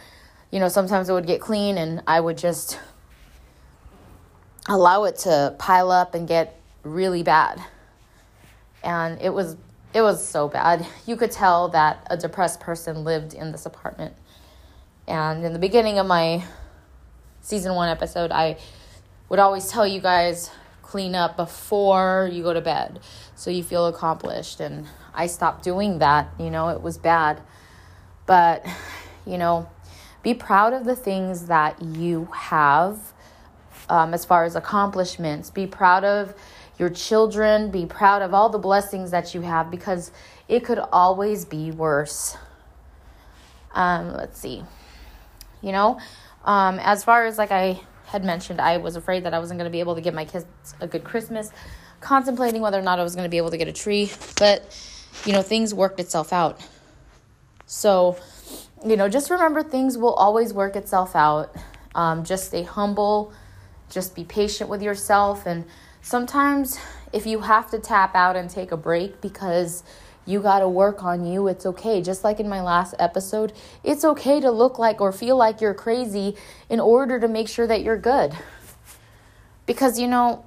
you 0.52 0.62
know, 0.62 0.70
sometimes 0.70 1.10
it 1.10 1.12
would 1.12 1.28
get 1.28 1.42
clean 1.42 1.78
and 1.78 2.02
I 2.08 2.22
would 2.22 2.38
just 2.38 2.80
allow 4.70 5.04
it 5.04 5.18
to 5.18 5.54
pile 5.60 5.92
up 5.92 6.16
and 6.16 6.30
get 6.30 6.62
really 6.84 7.24
bad. 7.24 7.62
And 8.86 9.22
it 9.22 9.34
was 9.34 9.58
it 9.94 10.02
was 10.02 10.26
so 10.26 10.48
bad. 10.48 10.86
You 11.06 11.16
could 11.16 11.32
tell 11.32 11.70
that 11.70 12.06
a 12.10 12.18
depressed 12.18 12.60
person 12.60 13.04
lived 13.04 13.34
in 13.34 13.52
this 13.52 13.66
apartment. 13.66 14.16
And 15.08 15.44
in 15.44 15.54
the 15.54 15.60
beginning 15.60 15.98
of 15.98 16.06
my 16.06 16.44
season 17.42 17.74
1 17.74 17.90
episode, 17.90 18.32
I 18.32 18.58
would 19.30 19.40
always 19.40 19.68
tell 19.68 19.88
you 19.88 20.00
guys 20.00 20.52
clean 20.82 21.16
up 21.16 21.38
before 21.38 22.30
you 22.32 22.44
go 22.44 22.54
to 22.54 22.62
bed 22.62 23.00
so 23.36 23.52
you 23.52 23.64
feel 23.64 23.86
accomplished 23.86 24.60
and 24.60 24.88
I 25.14 25.28
stopped 25.28 25.64
doing 25.64 26.00
that, 26.00 26.30
you 26.40 26.50
know, 26.50 26.70
it 26.70 26.82
was 26.82 26.98
bad. 26.98 27.42
But 28.26 28.66
you 29.26 29.38
know, 29.38 29.70
be 30.24 30.34
proud 30.34 30.74
of 30.74 30.86
the 30.86 30.96
things 30.96 31.46
that 31.46 31.82
you 31.82 32.30
have 32.34 33.00
um, 33.88 34.14
as 34.14 34.26
far 34.26 34.44
as 34.44 34.56
accomplishments. 34.56 35.50
Be 35.50 35.68
proud 35.68 36.04
of 36.04 36.34
your 36.80 36.90
children. 36.90 37.70
Be 37.70 37.86
proud 37.86 38.22
of 38.24 38.34
all 38.34 38.50
the 38.50 38.58
blessings 38.58 39.12
that 39.12 39.36
you 39.36 39.42
have 39.42 39.70
because 39.70 40.12
it 40.48 40.64
could 40.64 40.80
always 40.80 41.46
be 41.46 41.72
worse. 41.72 42.38
Um, 43.74 44.14
let's 44.14 44.40
see. 44.40 44.64
You 45.62 45.74
know, 45.74 46.00
um, 46.46 46.80
as 46.80 47.04
far 47.04 47.26
as 47.26 47.38
like 47.38 47.52
I 47.52 47.82
had 48.06 48.24
mentioned, 48.24 48.60
I 48.60 48.78
was 48.78 48.96
afraid 48.96 49.26
that 49.26 49.34
I 49.34 49.40
wasn't 49.40 49.60
going 49.60 49.70
to 49.70 49.72
be 49.72 49.82
able 49.82 49.96
to 49.96 50.02
give 50.02 50.14
my 50.14 50.26
kids 50.26 50.46
a 50.80 50.88
good 50.88 51.04
Christmas, 51.04 51.52
contemplating 52.00 52.62
whether 52.62 52.80
or 52.80 52.82
not 52.82 52.98
I 52.98 53.04
was 53.04 53.14
going 53.14 53.26
to 53.26 53.30
be 53.30 53.38
able 53.38 53.52
to 53.52 53.58
get 53.58 53.68
a 53.68 53.74
tree. 53.74 54.10
But, 54.38 54.66
you 55.26 55.34
know, 55.34 55.42
things 55.44 55.74
worked 55.74 56.00
itself 56.00 56.34
out. 56.34 56.60
So, 57.68 58.18
you 58.84 58.96
know, 58.96 59.10
just 59.10 59.30
remember 59.30 59.62
things 59.62 59.98
will 59.98 60.14
always 60.14 60.54
work 60.54 60.76
itself 60.76 61.16
out. 61.16 61.56
Um, 61.94 62.24
just 62.24 62.46
stay 62.46 62.64
humble, 62.64 63.34
just 63.90 64.16
be 64.16 64.24
patient 64.24 64.70
with 64.70 64.82
yourself. 64.82 65.46
And 65.46 65.66
sometimes, 66.10 66.80
if 67.14 67.28
you 67.28 67.42
have 67.42 67.70
to 67.70 67.78
tap 67.80 68.16
out 68.16 68.36
and 68.36 68.50
take 68.50 68.72
a 68.72 68.78
break 68.78 69.22
because 69.22 69.84
you 70.26 70.42
got 70.42 70.60
to 70.60 70.68
work 70.68 71.04
on 71.04 71.24
you, 71.24 71.48
it's 71.48 71.66
okay. 71.66 72.02
Just 72.02 72.24
like 72.24 72.40
in 72.40 72.50
my 72.50 72.62
last 72.62 72.96
episode, 72.98 73.54
it's 73.84 74.04
okay 74.04 74.40
to 74.40 74.50
look 74.50 74.80
like 74.80 75.02
or 75.02 75.12
feel 75.12 75.38
like 75.38 75.62
you're 75.62 75.76
crazy 75.76 76.36
in 76.68 76.80
order 76.80 77.20
to 77.20 77.28
make 77.28 77.48
sure 77.48 77.68
that 77.68 77.84
you're 77.84 77.98
good. 77.98 78.34
Because, 79.68 80.00
you 80.00 80.08
know, 80.08 80.46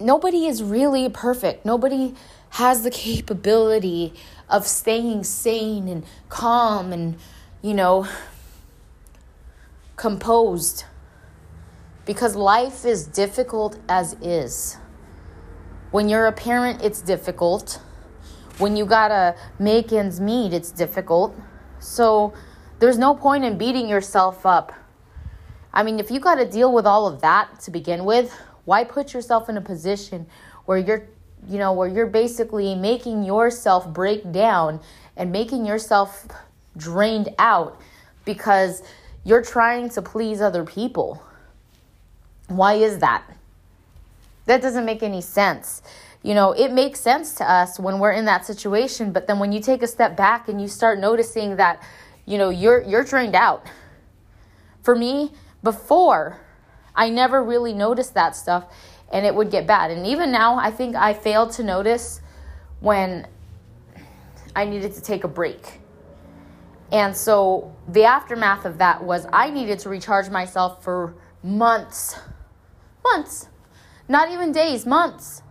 nobody 0.00 0.46
is 0.46 0.62
really 0.62 1.08
perfect. 1.10 1.66
Nobody 1.66 2.14
has 2.50 2.82
the 2.82 2.90
capability 2.90 4.14
of 4.48 4.66
staying 4.66 5.24
sane 5.24 5.86
and 5.86 6.02
calm 6.30 6.94
and 6.94 7.18
you 7.62 7.74
know, 7.74 8.06
composed. 9.96 10.84
Because 12.08 12.34
life 12.34 12.86
is 12.86 13.06
difficult 13.06 13.78
as 13.86 14.14
is. 14.22 14.78
When 15.90 16.08
you're 16.08 16.26
a 16.26 16.32
parent, 16.32 16.82
it's 16.82 17.02
difficult. 17.02 17.82
When 18.56 18.78
you 18.78 18.86
gotta 18.86 19.36
make 19.58 19.92
ends 19.92 20.18
meet, 20.18 20.54
it's 20.54 20.70
difficult. 20.70 21.36
So 21.80 22.32
there's 22.78 22.96
no 22.96 23.14
point 23.14 23.44
in 23.44 23.58
beating 23.58 23.90
yourself 23.90 24.46
up. 24.46 24.72
I 25.70 25.82
mean, 25.82 26.00
if 26.00 26.10
you 26.10 26.18
gotta 26.18 26.46
deal 26.46 26.72
with 26.72 26.86
all 26.86 27.06
of 27.06 27.20
that 27.20 27.60
to 27.60 27.70
begin 27.70 28.06
with, 28.06 28.32
why 28.64 28.84
put 28.84 29.12
yourself 29.12 29.50
in 29.50 29.58
a 29.58 29.60
position 29.60 30.26
where 30.64 30.78
you're 30.78 31.06
you 31.46 31.58
know, 31.58 31.74
where 31.74 31.88
you're 31.88 32.06
basically 32.06 32.74
making 32.74 33.22
yourself 33.22 33.86
break 33.92 34.32
down 34.32 34.80
and 35.14 35.30
making 35.30 35.66
yourself 35.66 36.26
drained 36.78 37.28
out 37.38 37.78
because 38.24 38.82
you're 39.24 39.42
trying 39.42 39.90
to 39.90 40.00
please 40.00 40.40
other 40.40 40.64
people. 40.64 41.22
Why 42.48 42.74
is 42.74 42.98
that? 42.98 43.24
That 44.46 44.60
doesn't 44.60 44.84
make 44.84 45.02
any 45.02 45.20
sense. 45.20 45.82
You 46.22 46.34
know, 46.34 46.52
it 46.52 46.72
makes 46.72 47.00
sense 47.00 47.34
to 47.36 47.50
us 47.50 47.78
when 47.78 48.00
we're 48.00 48.12
in 48.12 48.24
that 48.24 48.44
situation, 48.44 49.12
but 49.12 49.26
then 49.26 49.38
when 49.38 49.52
you 49.52 49.60
take 49.60 49.82
a 49.82 49.86
step 49.86 50.16
back 50.16 50.48
and 50.48 50.60
you 50.60 50.66
start 50.66 50.98
noticing 50.98 51.56
that, 51.56 51.82
you 52.26 52.38
know, 52.38 52.50
you're 52.50 52.82
you're 52.82 53.04
drained 53.04 53.36
out. 53.36 53.66
For 54.82 54.96
me, 54.96 55.32
before 55.62 56.40
I 56.94 57.10
never 57.10 57.42
really 57.42 57.72
noticed 57.72 58.14
that 58.14 58.34
stuff 58.34 58.64
and 59.12 59.24
it 59.24 59.34
would 59.34 59.50
get 59.50 59.66
bad. 59.66 59.90
And 59.90 60.06
even 60.06 60.32
now, 60.32 60.56
I 60.56 60.70
think 60.70 60.96
I 60.96 61.14
failed 61.14 61.52
to 61.52 61.64
notice 61.64 62.20
when 62.80 63.26
I 64.54 64.64
needed 64.64 64.94
to 64.94 65.00
take 65.00 65.24
a 65.24 65.28
break. 65.28 65.80
And 66.90 67.16
so 67.16 67.76
the 67.86 68.04
aftermath 68.04 68.64
of 68.64 68.78
that 68.78 69.04
was 69.04 69.26
I 69.32 69.50
needed 69.50 69.78
to 69.80 69.88
recharge 69.88 70.30
myself 70.30 70.82
for 70.82 71.14
months. 71.42 72.18
Months. 73.04 73.48
Not 74.08 74.30
even 74.30 74.52
days, 74.52 74.86
months. 74.86 75.42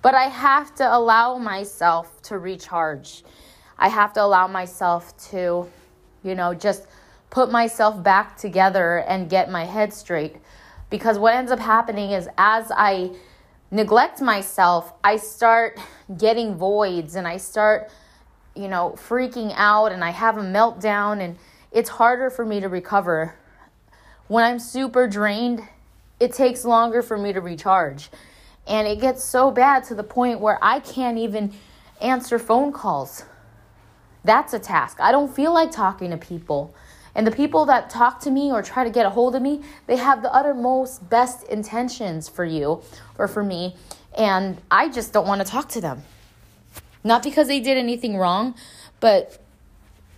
But 0.00 0.14
I 0.14 0.24
have 0.24 0.74
to 0.76 0.96
allow 0.96 1.38
myself 1.38 2.20
to 2.22 2.38
recharge. 2.38 3.22
I 3.78 3.88
have 3.88 4.12
to 4.14 4.22
allow 4.22 4.46
myself 4.46 5.16
to, 5.30 5.68
you 6.22 6.34
know, 6.34 6.54
just 6.54 6.86
put 7.30 7.50
myself 7.50 8.02
back 8.02 8.36
together 8.36 8.98
and 8.98 9.30
get 9.30 9.50
my 9.50 9.64
head 9.64 9.92
straight. 9.92 10.36
Because 10.90 11.18
what 11.18 11.34
ends 11.34 11.50
up 11.50 11.58
happening 11.58 12.10
is 12.10 12.28
as 12.36 12.70
I 12.70 13.12
neglect 13.70 14.20
myself, 14.20 14.92
I 15.02 15.16
start 15.16 15.80
getting 16.18 16.56
voids 16.56 17.16
and 17.16 17.26
I 17.26 17.38
start, 17.38 17.90
you 18.54 18.68
know, 18.68 18.94
freaking 18.96 19.52
out 19.56 19.92
and 19.92 20.04
I 20.04 20.10
have 20.10 20.36
a 20.36 20.42
meltdown 20.42 21.20
and 21.20 21.38
it's 21.72 21.88
harder 21.88 22.28
for 22.28 22.44
me 22.44 22.60
to 22.60 22.68
recover. 22.68 23.34
When 24.28 24.44
I'm 24.44 24.58
super 24.58 25.08
drained, 25.08 25.66
it 26.22 26.32
takes 26.32 26.64
longer 26.64 27.02
for 27.02 27.18
me 27.18 27.32
to 27.32 27.40
recharge. 27.40 28.08
And 28.68 28.86
it 28.86 29.00
gets 29.00 29.24
so 29.24 29.50
bad 29.50 29.82
to 29.84 29.94
the 29.96 30.04
point 30.04 30.38
where 30.38 30.56
I 30.62 30.78
can't 30.78 31.18
even 31.18 31.52
answer 32.00 32.38
phone 32.38 32.72
calls. 32.72 33.24
That's 34.22 34.54
a 34.54 34.60
task. 34.60 35.00
I 35.00 35.10
don't 35.10 35.34
feel 35.34 35.52
like 35.52 35.72
talking 35.72 36.10
to 36.10 36.16
people. 36.16 36.72
And 37.16 37.26
the 37.26 37.32
people 37.32 37.66
that 37.66 37.90
talk 37.90 38.20
to 38.20 38.30
me 38.30 38.52
or 38.52 38.62
try 38.62 38.84
to 38.84 38.90
get 38.90 39.04
a 39.04 39.10
hold 39.10 39.34
of 39.34 39.42
me, 39.42 39.62
they 39.88 39.96
have 39.96 40.22
the 40.22 40.32
uttermost 40.32 41.10
best 41.10 41.42
intentions 41.48 42.28
for 42.28 42.44
you 42.44 42.82
or 43.18 43.26
for 43.26 43.42
me. 43.42 43.74
And 44.16 44.60
I 44.70 44.90
just 44.90 45.12
don't 45.12 45.26
want 45.26 45.44
to 45.44 45.46
talk 45.46 45.68
to 45.70 45.80
them. 45.80 46.04
Not 47.02 47.24
because 47.24 47.48
they 47.48 47.58
did 47.58 47.76
anything 47.76 48.16
wrong, 48.16 48.54
but 49.00 49.42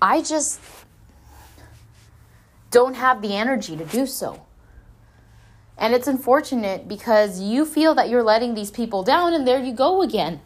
I 0.03 0.21
just 0.21 0.61
don't 2.71 2.95
have 2.95 3.23
the 3.23 3.35
energy 3.35 3.75
to 3.75 3.87
do 3.87 4.07
so. 4.07 4.44
And 5.77 5.93
it's 5.93 6.07
unfortunate 6.07 6.87
because 6.87 7.41
you 7.41 7.65
feel 7.65 7.95
that 7.95 8.09
you're 8.09 8.23
letting 8.23 8.55
these 8.55 8.71
people 8.71 9.03
down, 9.03 9.35
and 9.35 9.47
there 9.47 9.59
you 9.59 9.73
go 9.73 10.03
again. 10.03 10.41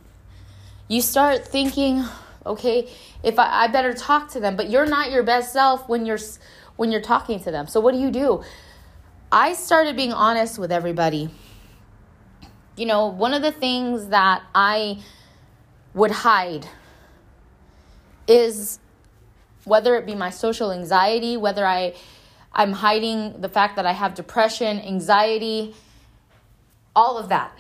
You 0.88 1.02
start 1.02 1.46
thinking, 1.46 2.04
okay 2.48 2.88
if 3.22 3.38
I, 3.38 3.64
I 3.64 3.66
better 3.68 3.92
talk 3.92 4.30
to 4.32 4.40
them 4.40 4.56
but 4.56 4.70
you're 4.70 4.86
not 4.86 5.10
your 5.10 5.22
best 5.22 5.52
self 5.52 5.88
when 5.88 6.06
you're 6.06 6.18
when 6.76 6.92
you're 6.92 7.02
talking 7.02 7.40
to 7.40 7.50
them. 7.50 7.66
So 7.66 7.80
what 7.80 7.92
do 7.92 7.98
you 7.98 8.10
do? 8.10 8.42
I 9.32 9.52
started 9.52 9.96
being 9.96 10.12
honest 10.12 10.58
with 10.58 10.70
everybody. 10.72 11.28
You 12.76 12.86
know 12.86 13.06
one 13.06 13.34
of 13.34 13.42
the 13.42 13.52
things 13.52 14.08
that 14.08 14.42
i 14.54 15.02
would 15.94 16.10
hide 16.10 16.66
is 18.26 18.78
whether 19.64 19.96
it 19.96 20.06
be 20.06 20.14
my 20.14 20.30
social 20.30 20.70
anxiety 20.70 21.36
whether 21.36 21.66
i 21.66 21.94
i'm 22.58 22.72
hiding 22.72 23.40
the 23.40 23.48
fact 23.48 23.76
that 23.76 23.86
i 23.86 23.92
have 23.92 24.14
depression 24.14 24.78
anxiety 24.80 25.74
all 26.94 27.16
of 27.16 27.30
that 27.30 27.58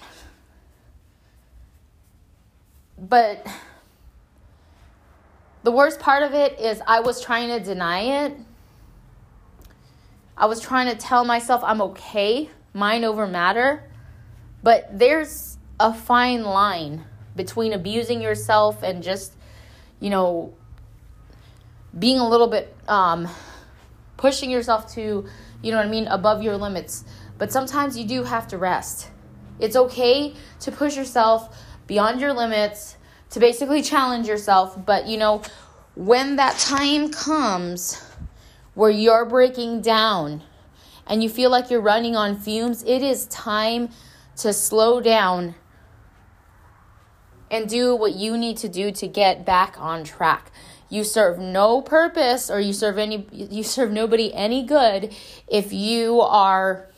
but 2.98 3.46
the 5.62 5.72
worst 5.72 6.00
part 6.00 6.22
of 6.22 6.34
it 6.34 6.58
is 6.58 6.80
I 6.86 7.00
was 7.00 7.20
trying 7.20 7.48
to 7.48 7.60
deny 7.60 8.24
it. 8.24 8.36
I 10.36 10.46
was 10.46 10.60
trying 10.60 10.88
to 10.88 10.96
tell 10.96 11.24
myself 11.24 11.62
I'm 11.64 11.82
okay, 11.82 12.48
mind 12.72 13.04
over 13.04 13.26
matter. 13.26 13.84
But 14.62 14.98
there's 14.98 15.58
a 15.78 15.92
fine 15.92 16.42
line 16.42 17.04
between 17.36 17.72
abusing 17.72 18.20
yourself 18.20 18.82
and 18.82 19.02
just, 19.02 19.34
you 20.00 20.10
know, 20.10 20.54
being 21.96 22.18
a 22.18 22.28
little 22.28 22.48
bit 22.48 22.74
um, 22.88 23.28
pushing 24.18 24.50
yourself 24.50 24.92
to, 24.94 25.24
you 25.62 25.70
know 25.70 25.78
what 25.78 25.86
I 25.86 25.90
mean, 25.90 26.06
above 26.08 26.42
your 26.42 26.58
limits. 26.58 27.04
But 27.38 27.50
sometimes 27.50 27.96
you 27.96 28.04
do 28.04 28.24
have 28.24 28.46
to 28.48 28.58
rest. 28.58 29.08
It's 29.58 29.76
okay 29.76 30.34
to 30.60 30.70
push 30.70 30.96
yourself 30.96 31.56
beyond 31.86 32.20
your 32.20 32.34
limits 32.34 32.98
to 33.30 33.40
basically 33.40 33.80
challenge 33.80 34.28
yourself. 34.28 34.84
But 34.84 35.06
you 35.06 35.16
know, 35.16 35.42
when 35.94 36.36
that 36.36 36.58
time 36.58 37.10
comes 37.10 38.04
where 38.74 38.90
you're 38.90 39.24
breaking 39.24 39.80
down 39.80 40.42
and 41.06 41.22
you 41.22 41.28
feel 41.28 41.50
like 41.50 41.70
you're 41.70 41.80
running 41.80 42.14
on 42.14 42.38
fumes, 42.38 42.82
it 42.84 43.02
is 43.02 43.26
time 43.26 43.88
to 44.36 44.52
slow 44.52 45.00
down 45.00 45.54
and 47.50 47.68
do 47.68 47.96
what 47.96 48.14
you 48.14 48.36
need 48.36 48.56
to 48.58 48.68
do 48.68 48.92
to 48.92 49.08
get 49.08 49.44
back 49.44 49.80
on 49.80 50.04
track. 50.04 50.52
You 50.88 51.04
serve 51.04 51.38
no 51.38 51.82
purpose 51.82 52.50
or 52.50 52.60
you 52.60 52.72
serve 52.72 52.98
any 52.98 53.26
you 53.32 53.62
serve 53.62 53.92
nobody 53.92 54.32
any 54.32 54.64
good 54.64 55.14
if 55.46 55.72
you 55.72 56.20
are 56.20 56.88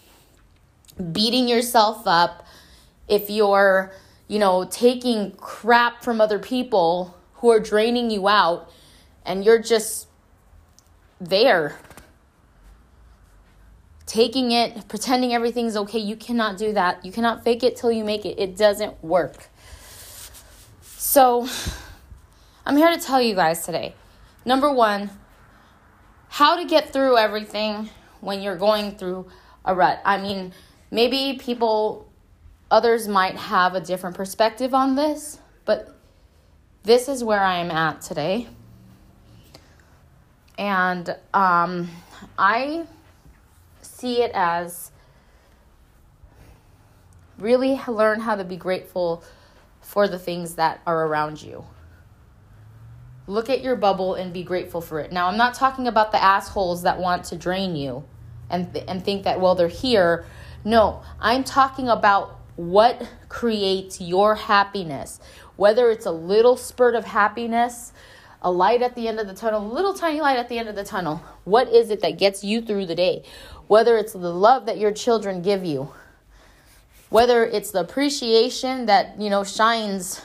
beating 1.12 1.48
yourself 1.48 2.06
up, 2.06 2.46
if 3.08 3.30
you're 3.30 3.92
you 4.30 4.38
know, 4.38 4.64
taking 4.70 5.32
crap 5.32 6.04
from 6.04 6.20
other 6.20 6.38
people 6.38 7.18
who 7.34 7.50
are 7.50 7.58
draining 7.58 8.12
you 8.12 8.28
out 8.28 8.70
and 9.26 9.44
you're 9.44 9.60
just 9.60 10.06
there 11.20 11.76
taking 14.06 14.52
it, 14.52 14.86
pretending 14.86 15.34
everything's 15.34 15.76
okay. 15.76 15.98
You 15.98 16.14
cannot 16.14 16.58
do 16.58 16.72
that. 16.74 17.04
You 17.04 17.10
cannot 17.10 17.42
fake 17.42 17.64
it 17.64 17.76
till 17.76 17.90
you 17.90 18.04
make 18.04 18.24
it. 18.24 18.38
It 18.38 18.56
doesn't 18.56 19.02
work. 19.02 19.48
So, 20.96 21.48
I'm 22.64 22.76
here 22.76 22.90
to 22.90 23.00
tell 23.00 23.20
you 23.20 23.34
guys 23.34 23.64
today. 23.64 23.94
Number 24.44 24.72
one, 24.72 25.10
how 26.28 26.56
to 26.56 26.64
get 26.64 26.92
through 26.92 27.16
everything 27.16 27.90
when 28.20 28.42
you're 28.42 28.56
going 28.56 28.92
through 28.92 29.28
a 29.64 29.74
rut. 29.74 30.00
I 30.04 30.18
mean, 30.18 30.52
maybe 30.90 31.38
people 31.40 32.10
Others 32.70 33.08
might 33.08 33.36
have 33.36 33.74
a 33.74 33.80
different 33.80 34.16
perspective 34.16 34.74
on 34.74 34.94
this, 34.94 35.40
but 35.64 35.96
this 36.84 37.08
is 37.08 37.24
where 37.24 37.42
I 37.42 37.56
am 37.56 37.70
at 37.70 38.00
today. 38.00 38.46
And 40.56 41.16
um, 41.34 41.88
I 42.38 42.86
see 43.82 44.22
it 44.22 44.30
as 44.34 44.92
really 47.38 47.80
learn 47.88 48.20
how 48.20 48.36
to 48.36 48.44
be 48.44 48.56
grateful 48.56 49.24
for 49.80 50.06
the 50.06 50.18
things 50.18 50.54
that 50.54 50.80
are 50.86 51.06
around 51.06 51.42
you. 51.42 51.64
Look 53.30 53.48
at 53.48 53.62
your 53.62 53.76
bubble 53.76 54.16
and 54.16 54.32
be 54.32 54.42
grateful 54.42 54.80
for 54.80 54.98
it. 54.98 55.12
Now, 55.12 55.28
I'm 55.28 55.36
not 55.36 55.54
talking 55.54 55.86
about 55.86 56.10
the 56.10 56.20
assholes 56.20 56.82
that 56.82 56.98
want 56.98 57.22
to 57.26 57.36
drain 57.36 57.76
you 57.76 58.02
and, 58.50 58.76
and 58.88 59.04
think 59.04 59.22
that, 59.22 59.40
well, 59.40 59.54
they're 59.54 59.68
here. 59.68 60.24
No, 60.64 61.02
I'm 61.20 61.44
talking 61.44 61.88
about 61.88 62.40
what 62.56 63.08
creates 63.28 64.00
your 64.00 64.34
happiness. 64.34 65.20
Whether 65.54 65.90
it's 65.90 66.06
a 66.06 66.10
little 66.10 66.56
spurt 66.56 66.96
of 66.96 67.04
happiness, 67.04 67.92
a 68.42 68.50
light 68.50 68.82
at 68.82 68.96
the 68.96 69.06
end 69.06 69.20
of 69.20 69.28
the 69.28 69.34
tunnel, 69.34 69.64
a 69.64 69.72
little 69.72 69.94
tiny 69.94 70.20
light 70.20 70.36
at 70.36 70.48
the 70.48 70.58
end 70.58 70.68
of 70.68 70.74
the 70.74 70.82
tunnel. 70.82 71.22
What 71.44 71.68
is 71.68 71.90
it 71.90 72.00
that 72.00 72.18
gets 72.18 72.42
you 72.42 72.60
through 72.60 72.86
the 72.86 72.96
day? 72.96 73.22
Whether 73.68 73.96
it's 73.96 74.12
the 74.12 74.34
love 74.34 74.66
that 74.66 74.78
your 74.78 74.90
children 74.90 75.40
give 75.40 75.64
you, 75.64 75.92
whether 77.10 77.44
it's 77.44 77.70
the 77.70 77.80
appreciation 77.80 78.86
that, 78.86 79.20
you 79.20 79.30
know, 79.30 79.44
shines 79.44 80.20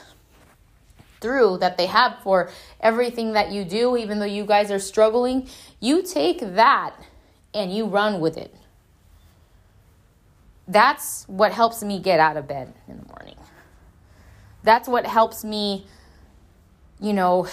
through 1.20 1.58
that 1.58 1.76
they 1.76 1.86
have 1.86 2.18
for 2.22 2.50
everything 2.80 3.32
that 3.32 3.50
you 3.50 3.64
do, 3.64 3.96
even 3.96 4.18
though 4.18 4.26
you 4.26 4.44
guys 4.44 4.70
are 4.70 4.78
struggling, 4.78 5.48
you 5.80 6.02
take 6.02 6.40
that 6.40 6.94
and 7.54 7.72
you 7.74 7.86
run 7.86 8.20
with 8.20 8.36
it 8.36 8.54
that's 10.68 11.24
what 11.28 11.52
helps 11.52 11.82
me 11.82 12.00
get 12.00 12.20
out 12.20 12.36
of 12.36 12.48
bed 12.48 12.72
in 12.88 12.98
the 12.98 13.06
morning. 13.06 13.36
That's 14.62 14.88
what 14.88 15.06
helps 15.06 15.44
me, 15.44 15.86
you 17.00 17.12
know, 17.12 17.46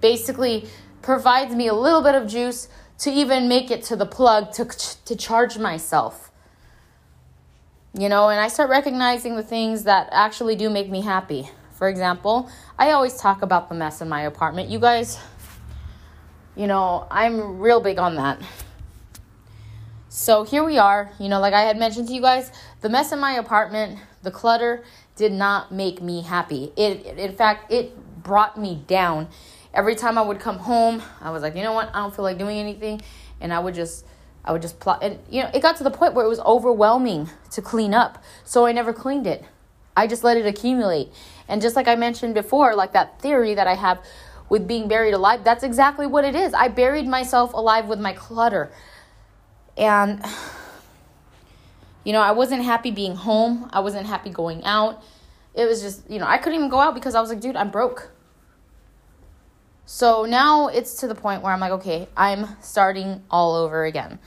basically 0.00 0.68
provides 1.02 1.54
me 1.54 1.66
a 1.66 1.74
little 1.74 2.02
bit 2.02 2.14
of 2.14 2.28
juice 2.28 2.68
to 2.98 3.10
even 3.10 3.48
make 3.48 3.70
it 3.70 3.82
to 3.84 3.96
the 3.96 4.06
plug 4.06 4.52
to, 4.52 4.64
to 5.04 5.16
charge 5.16 5.58
myself. 5.58 6.27
You 7.98 8.08
know, 8.08 8.28
and 8.28 8.40
I 8.40 8.46
start 8.46 8.70
recognizing 8.70 9.34
the 9.34 9.42
things 9.42 9.82
that 9.84 10.08
actually 10.12 10.54
do 10.54 10.70
make 10.70 10.88
me 10.88 11.02
happy. 11.02 11.50
For 11.72 11.88
example, 11.88 12.48
I 12.78 12.92
always 12.92 13.16
talk 13.16 13.42
about 13.42 13.68
the 13.68 13.74
mess 13.74 14.00
in 14.00 14.08
my 14.08 14.22
apartment. 14.22 14.68
You 14.68 14.78
guys, 14.78 15.18
you 16.54 16.68
know, 16.68 17.08
I'm 17.10 17.58
real 17.58 17.80
big 17.80 17.98
on 17.98 18.14
that. 18.14 18.40
So 20.08 20.44
here 20.44 20.62
we 20.62 20.78
are, 20.78 21.10
you 21.18 21.28
know, 21.28 21.40
like 21.40 21.54
I 21.54 21.62
had 21.62 21.76
mentioned 21.76 22.06
to 22.08 22.14
you 22.14 22.20
guys, 22.20 22.52
the 22.82 22.88
mess 22.88 23.10
in 23.10 23.18
my 23.18 23.32
apartment, 23.32 23.98
the 24.22 24.30
clutter 24.30 24.84
did 25.16 25.32
not 25.32 25.72
make 25.72 26.00
me 26.00 26.22
happy. 26.22 26.72
It, 26.76 27.04
in 27.18 27.34
fact, 27.34 27.72
it 27.72 27.96
brought 28.22 28.56
me 28.56 28.82
down. 28.86 29.28
Every 29.74 29.96
time 29.96 30.18
I 30.18 30.22
would 30.22 30.38
come 30.38 30.58
home, 30.58 31.02
I 31.20 31.30
was 31.30 31.42
like, 31.42 31.56
you 31.56 31.62
know 31.62 31.72
what? 31.72 31.90
I 31.92 31.98
don't 31.98 32.14
feel 32.14 32.24
like 32.24 32.38
doing 32.38 32.58
anything, 32.58 33.00
and 33.40 33.52
I 33.52 33.58
would 33.58 33.74
just 33.74 34.04
I 34.48 34.52
would 34.52 34.62
just 34.62 34.80
plot 34.80 35.00
and 35.02 35.18
you 35.28 35.42
know, 35.42 35.50
it 35.52 35.60
got 35.60 35.76
to 35.76 35.84
the 35.84 35.90
point 35.90 36.14
where 36.14 36.24
it 36.24 36.28
was 36.28 36.40
overwhelming 36.40 37.28
to 37.50 37.60
clean 37.60 37.92
up. 37.92 38.24
So 38.44 38.64
I 38.64 38.72
never 38.72 38.94
cleaned 38.94 39.26
it. 39.26 39.44
I 39.94 40.06
just 40.06 40.24
let 40.24 40.38
it 40.38 40.46
accumulate. 40.46 41.12
And 41.48 41.60
just 41.60 41.76
like 41.76 41.86
I 41.86 41.96
mentioned 41.96 42.32
before, 42.32 42.74
like 42.74 42.94
that 42.94 43.20
theory 43.20 43.54
that 43.54 43.66
I 43.66 43.74
have 43.74 44.02
with 44.48 44.66
being 44.66 44.88
buried 44.88 45.12
alive, 45.12 45.44
that's 45.44 45.62
exactly 45.62 46.06
what 46.06 46.24
it 46.24 46.34
is. 46.34 46.54
I 46.54 46.68
buried 46.68 47.06
myself 47.06 47.52
alive 47.52 47.88
with 47.88 48.00
my 48.00 48.14
clutter. 48.14 48.72
And 49.76 50.24
you 52.04 52.14
know, 52.14 52.22
I 52.22 52.30
wasn't 52.30 52.64
happy 52.64 52.90
being 52.90 53.16
home. 53.16 53.68
I 53.70 53.80
wasn't 53.80 54.06
happy 54.06 54.30
going 54.30 54.64
out. 54.64 55.02
It 55.54 55.66
was 55.66 55.82
just, 55.82 56.08
you 56.10 56.18
know, 56.18 56.26
I 56.26 56.38
couldn't 56.38 56.58
even 56.58 56.70
go 56.70 56.80
out 56.80 56.94
because 56.94 57.14
I 57.14 57.20
was 57.20 57.28
like, 57.28 57.40
dude, 57.40 57.54
I'm 57.54 57.70
broke. 57.70 58.12
So 59.84 60.24
now 60.24 60.68
it's 60.68 60.94
to 61.00 61.06
the 61.06 61.14
point 61.14 61.42
where 61.42 61.52
I'm 61.52 61.60
like, 61.60 61.72
okay, 61.72 62.08
I'm 62.16 62.56
starting 62.62 63.22
all 63.30 63.54
over 63.54 63.84
again. 63.84 64.18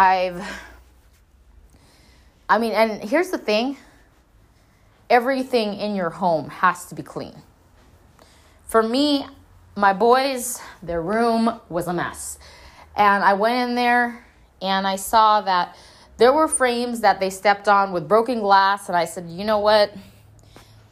I've, 0.00 0.42
I 2.48 2.56
mean, 2.56 2.72
and 2.72 3.04
here's 3.04 3.28
the 3.28 3.36
thing 3.36 3.76
everything 5.10 5.74
in 5.74 5.94
your 5.94 6.08
home 6.08 6.48
has 6.48 6.86
to 6.86 6.94
be 6.94 7.02
clean. 7.02 7.34
For 8.64 8.82
me, 8.82 9.26
my 9.76 9.92
boys, 9.92 10.58
their 10.82 11.02
room 11.02 11.60
was 11.68 11.86
a 11.86 11.92
mess. 11.92 12.38
And 12.96 13.22
I 13.22 13.34
went 13.34 13.68
in 13.68 13.74
there 13.74 14.24
and 14.62 14.86
I 14.86 14.96
saw 14.96 15.42
that 15.42 15.76
there 16.16 16.32
were 16.32 16.48
frames 16.48 17.00
that 17.00 17.20
they 17.20 17.28
stepped 17.28 17.68
on 17.68 17.92
with 17.92 18.08
broken 18.08 18.40
glass. 18.40 18.88
And 18.88 18.96
I 18.96 19.04
said, 19.04 19.28
you 19.28 19.44
know 19.44 19.58
what? 19.58 19.92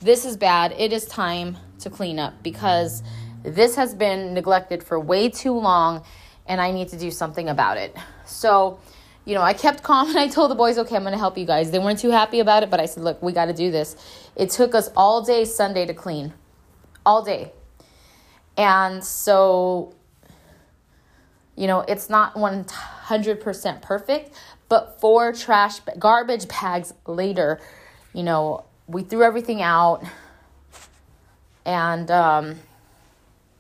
This 0.01 0.27
is 0.27 0.37
bad. 0.37 0.73
It 0.73 0.93
is 0.93 1.07
time 1.07 1.57
to 1.79 1.89
clean 1.89 2.19
up 2.19 2.43
because 2.43 3.03
this 3.43 3.75
has 3.77 3.95
been 3.95 4.35
neglected 4.35 4.85
for 4.85 5.01
way 5.01 5.31
too 5.31 5.55
long 5.55 6.05
and 6.47 6.61
I 6.61 6.73
need 6.73 6.89
to 6.89 6.99
do 6.99 7.11
something 7.11 7.49
about 7.49 7.79
it. 7.79 7.97
So, 8.27 8.81
you 9.29 9.35
know, 9.35 9.43
I 9.43 9.53
kept 9.53 9.83
calm 9.83 10.09
and 10.09 10.19
I 10.19 10.27
told 10.27 10.51
the 10.51 10.55
boys, 10.55 10.79
okay, 10.79 10.97
I'm 10.97 11.03
going 11.03 11.13
to 11.13 11.19
help 11.19 11.37
you 11.37 11.45
guys. 11.45 11.71
They 11.71 11.79
weren't 11.79 11.99
too 11.99 12.11
happy 12.11 12.41
about 12.41 12.63
it, 12.63 12.71
but 12.71 12.81
I 12.81 12.87
said, 12.87 13.05
look, 13.05 13.23
we 13.23 13.33
got 13.33 13.45
to 13.45 13.53
do 13.53 13.71
this. 13.71 13.95
It 14.35 14.49
took 14.49 14.75
us 14.75 14.91
all 14.97 15.21
day 15.21 15.45
Sunday 15.45 15.85
to 15.85 15.93
clean, 15.93 16.33
all 17.05 17.23
day. 17.23 17.53
And 18.57 19.05
so, 19.05 19.95
you 21.57 21.67
know, 21.67 21.81
it's 21.81 22.09
not 22.09 22.37
100% 22.37 23.83
perfect, 23.83 24.35
but 24.71 24.99
four 24.99 25.35
trash, 25.35 25.81
garbage 25.99 26.49
bags 26.49 26.95
later, 27.07 27.61
you 28.15 28.23
know, 28.23 28.65
we 28.87 29.03
threw 29.03 29.25
everything 29.25 29.61
out 29.61 30.03
and, 31.67 32.11
um, 32.11 32.61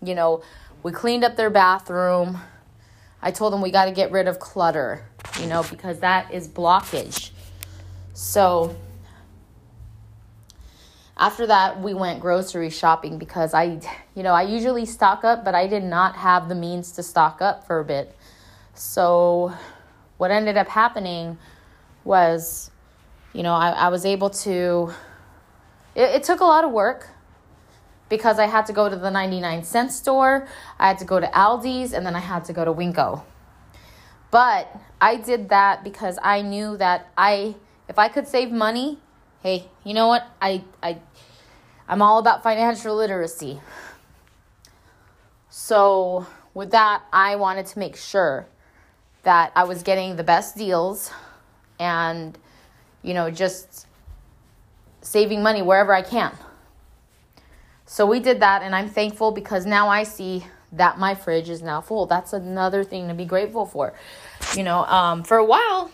you 0.02 0.14
know, 0.14 0.42
we 0.82 0.92
cleaned 0.92 1.24
up 1.24 1.36
their 1.36 1.50
bathroom. 1.50 2.38
I 3.20 3.30
told 3.30 3.52
them 3.52 3.60
we 3.60 3.70
got 3.70 3.86
to 3.86 3.92
get 3.92 4.10
rid 4.12 4.28
of 4.28 4.38
clutter 4.38 5.08
you 5.40 5.46
know, 5.46 5.62
because 5.70 6.00
that 6.00 6.32
is 6.32 6.48
blockage. 6.48 7.30
So 8.12 8.76
after 11.16 11.46
that, 11.46 11.80
we 11.80 11.94
went 11.94 12.20
grocery 12.20 12.70
shopping 12.70 13.18
because 13.18 13.54
I, 13.54 13.80
you 14.14 14.22
know, 14.22 14.32
I 14.32 14.42
usually 14.42 14.86
stock 14.86 15.24
up, 15.24 15.44
but 15.44 15.54
I 15.54 15.66
did 15.66 15.84
not 15.84 16.16
have 16.16 16.48
the 16.48 16.54
means 16.54 16.92
to 16.92 17.02
stock 17.02 17.40
up 17.40 17.66
for 17.66 17.80
a 17.80 17.84
bit. 17.84 18.14
So 18.74 19.52
what 20.16 20.30
ended 20.30 20.56
up 20.56 20.68
happening 20.68 21.38
was, 22.04 22.70
you 23.32 23.42
know, 23.42 23.54
I, 23.54 23.70
I 23.70 23.88
was 23.88 24.04
able 24.04 24.30
to, 24.30 24.92
it, 25.94 26.16
it 26.16 26.22
took 26.22 26.40
a 26.40 26.44
lot 26.44 26.64
of 26.64 26.72
work 26.72 27.08
because 28.08 28.38
I 28.38 28.46
had 28.46 28.66
to 28.66 28.72
go 28.72 28.88
to 28.88 28.96
the 28.96 29.10
99 29.10 29.64
cent 29.64 29.92
store, 29.92 30.48
I 30.78 30.88
had 30.88 30.98
to 30.98 31.04
go 31.04 31.20
to 31.20 31.26
Aldi's, 31.28 31.92
and 31.92 32.04
then 32.06 32.14
I 32.14 32.20
had 32.20 32.44
to 32.46 32.52
go 32.52 32.64
to 32.64 32.72
Winco. 32.72 33.22
But 34.30 34.74
I 35.00 35.16
did 35.16 35.48
that 35.50 35.84
because 35.84 36.18
I 36.22 36.42
knew 36.42 36.76
that 36.76 37.08
I 37.16 37.54
if 37.88 37.98
I 37.98 38.08
could 38.08 38.28
save 38.28 38.50
money, 38.50 38.98
hey, 39.42 39.68
you 39.84 39.94
know 39.94 40.06
what? 40.08 40.26
I 40.40 40.64
I 40.82 40.98
I'm 41.88 42.02
all 42.02 42.18
about 42.18 42.42
financial 42.42 42.94
literacy. 42.94 43.60
So, 45.48 46.26
with 46.52 46.70
that, 46.72 47.02
I 47.12 47.36
wanted 47.36 47.66
to 47.66 47.78
make 47.78 47.96
sure 47.96 48.46
that 49.22 49.50
I 49.56 49.64
was 49.64 49.82
getting 49.82 50.16
the 50.16 50.22
best 50.22 50.56
deals 50.56 51.10
and 51.78 52.38
you 53.02 53.14
know, 53.14 53.30
just 53.30 53.86
saving 55.00 55.42
money 55.42 55.62
wherever 55.62 55.94
I 55.94 56.02
can. 56.02 56.36
So 57.90 58.04
we 58.04 58.20
did 58.20 58.40
that 58.40 58.60
and 58.60 58.74
I'm 58.74 58.90
thankful 58.90 59.32
because 59.32 59.64
now 59.64 59.88
I 59.88 60.02
see 60.02 60.44
that 60.72 60.98
my 60.98 61.14
fridge 61.14 61.48
is 61.48 61.62
now 61.62 61.80
full. 61.80 62.04
That's 62.04 62.34
another 62.34 62.84
thing 62.84 63.08
to 63.08 63.14
be 63.14 63.24
grateful 63.24 63.64
for. 63.64 63.94
You 64.54 64.62
know, 64.62 64.84
um, 64.84 65.24
for 65.24 65.38
a 65.38 65.44
while, 65.44 65.90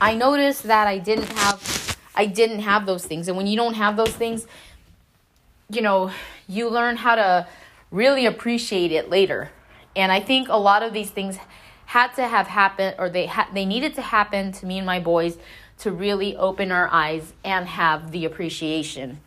I 0.00 0.14
noticed 0.14 0.62
that 0.62 0.86
I 0.86 0.96
didn't 0.96 1.30
have 1.34 1.98
I 2.14 2.24
didn't 2.24 2.60
have 2.60 2.86
those 2.86 3.04
things. 3.04 3.28
And 3.28 3.36
when 3.36 3.46
you 3.46 3.54
don't 3.54 3.74
have 3.74 3.98
those 3.98 4.14
things, 4.14 4.46
you 5.68 5.82
know, 5.82 6.10
you 6.48 6.70
learn 6.70 6.96
how 6.96 7.16
to 7.16 7.46
really 7.90 8.24
appreciate 8.24 8.90
it 8.90 9.10
later. 9.10 9.50
And 9.94 10.10
I 10.10 10.20
think 10.20 10.48
a 10.48 10.56
lot 10.56 10.82
of 10.82 10.94
these 10.94 11.10
things 11.10 11.36
had 11.84 12.14
to 12.14 12.26
have 12.26 12.46
happened 12.46 12.94
or 12.98 13.10
they 13.10 13.26
had 13.26 13.48
they 13.52 13.66
needed 13.66 13.94
to 13.96 14.02
happen 14.02 14.52
to 14.52 14.64
me 14.64 14.78
and 14.78 14.86
my 14.86 15.00
boys 15.00 15.36
to 15.80 15.92
really 15.92 16.34
open 16.34 16.72
our 16.72 16.88
eyes 16.90 17.34
and 17.44 17.66
have 17.68 18.10
the 18.10 18.24
appreciation. 18.24 19.20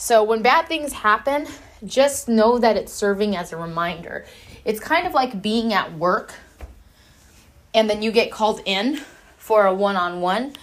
So 0.00 0.24
when 0.24 0.40
bad 0.40 0.66
things 0.66 0.94
happen, 0.94 1.46
just 1.84 2.26
know 2.26 2.58
that 2.58 2.74
it's 2.74 2.90
serving 2.90 3.36
as 3.36 3.52
a 3.52 3.58
reminder. 3.58 4.24
It's 4.64 4.80
kind 4.80 5.06
of 5.06 5.12
like 5.12 5.42
being 5.42 5.74
at 5.74 5.92
work 5.92 6.32
and 7.74 7.88
then 7.88 8.00
you 8.00 8.10
get 8.10 8.32
called 8.32 8.62
in 8.64 9.02
for 9.36 9.66
a 9.66 9.74
one 9.74 9.96
on 9.96 10.22
one, 10.22 10.54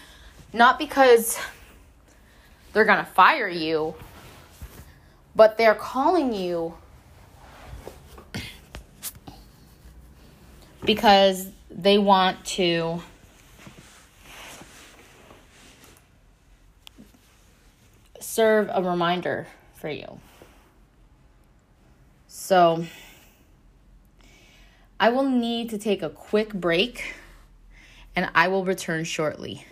not 0.54 0.80
because 0.80 1.38
they're 2.74 2.84
going 2.84 2.98
to 2.98 3.12
fire 3.12 3.48
you, 3.48 3.94
but 5.36 5.56
they're 5.60 5.76
calling 5.76 6.34
you 6.34 6.74
because 10.84 11.52
they 11.70 12.00
want 12.00 12.44
to 12.44 13.04
serve 18.38 18.70
a 18.72 18.84
reminder 18.84 19.48
for 19.74 19.90
you. 19.90 20.20
So, 22.28 22.86
I 25.00 25.10
will 25.10 25.28
need 25.28 25.72
to 25.72 25.80
take 25.80 26.04
a 26.04 26.10
quick 26.12 26.54
break 26.54 27.16
and 28.16 28.30
I 28.36 28.48
will 28.50 28.64
return 28.64 29.06
shortly. 29.06 29.66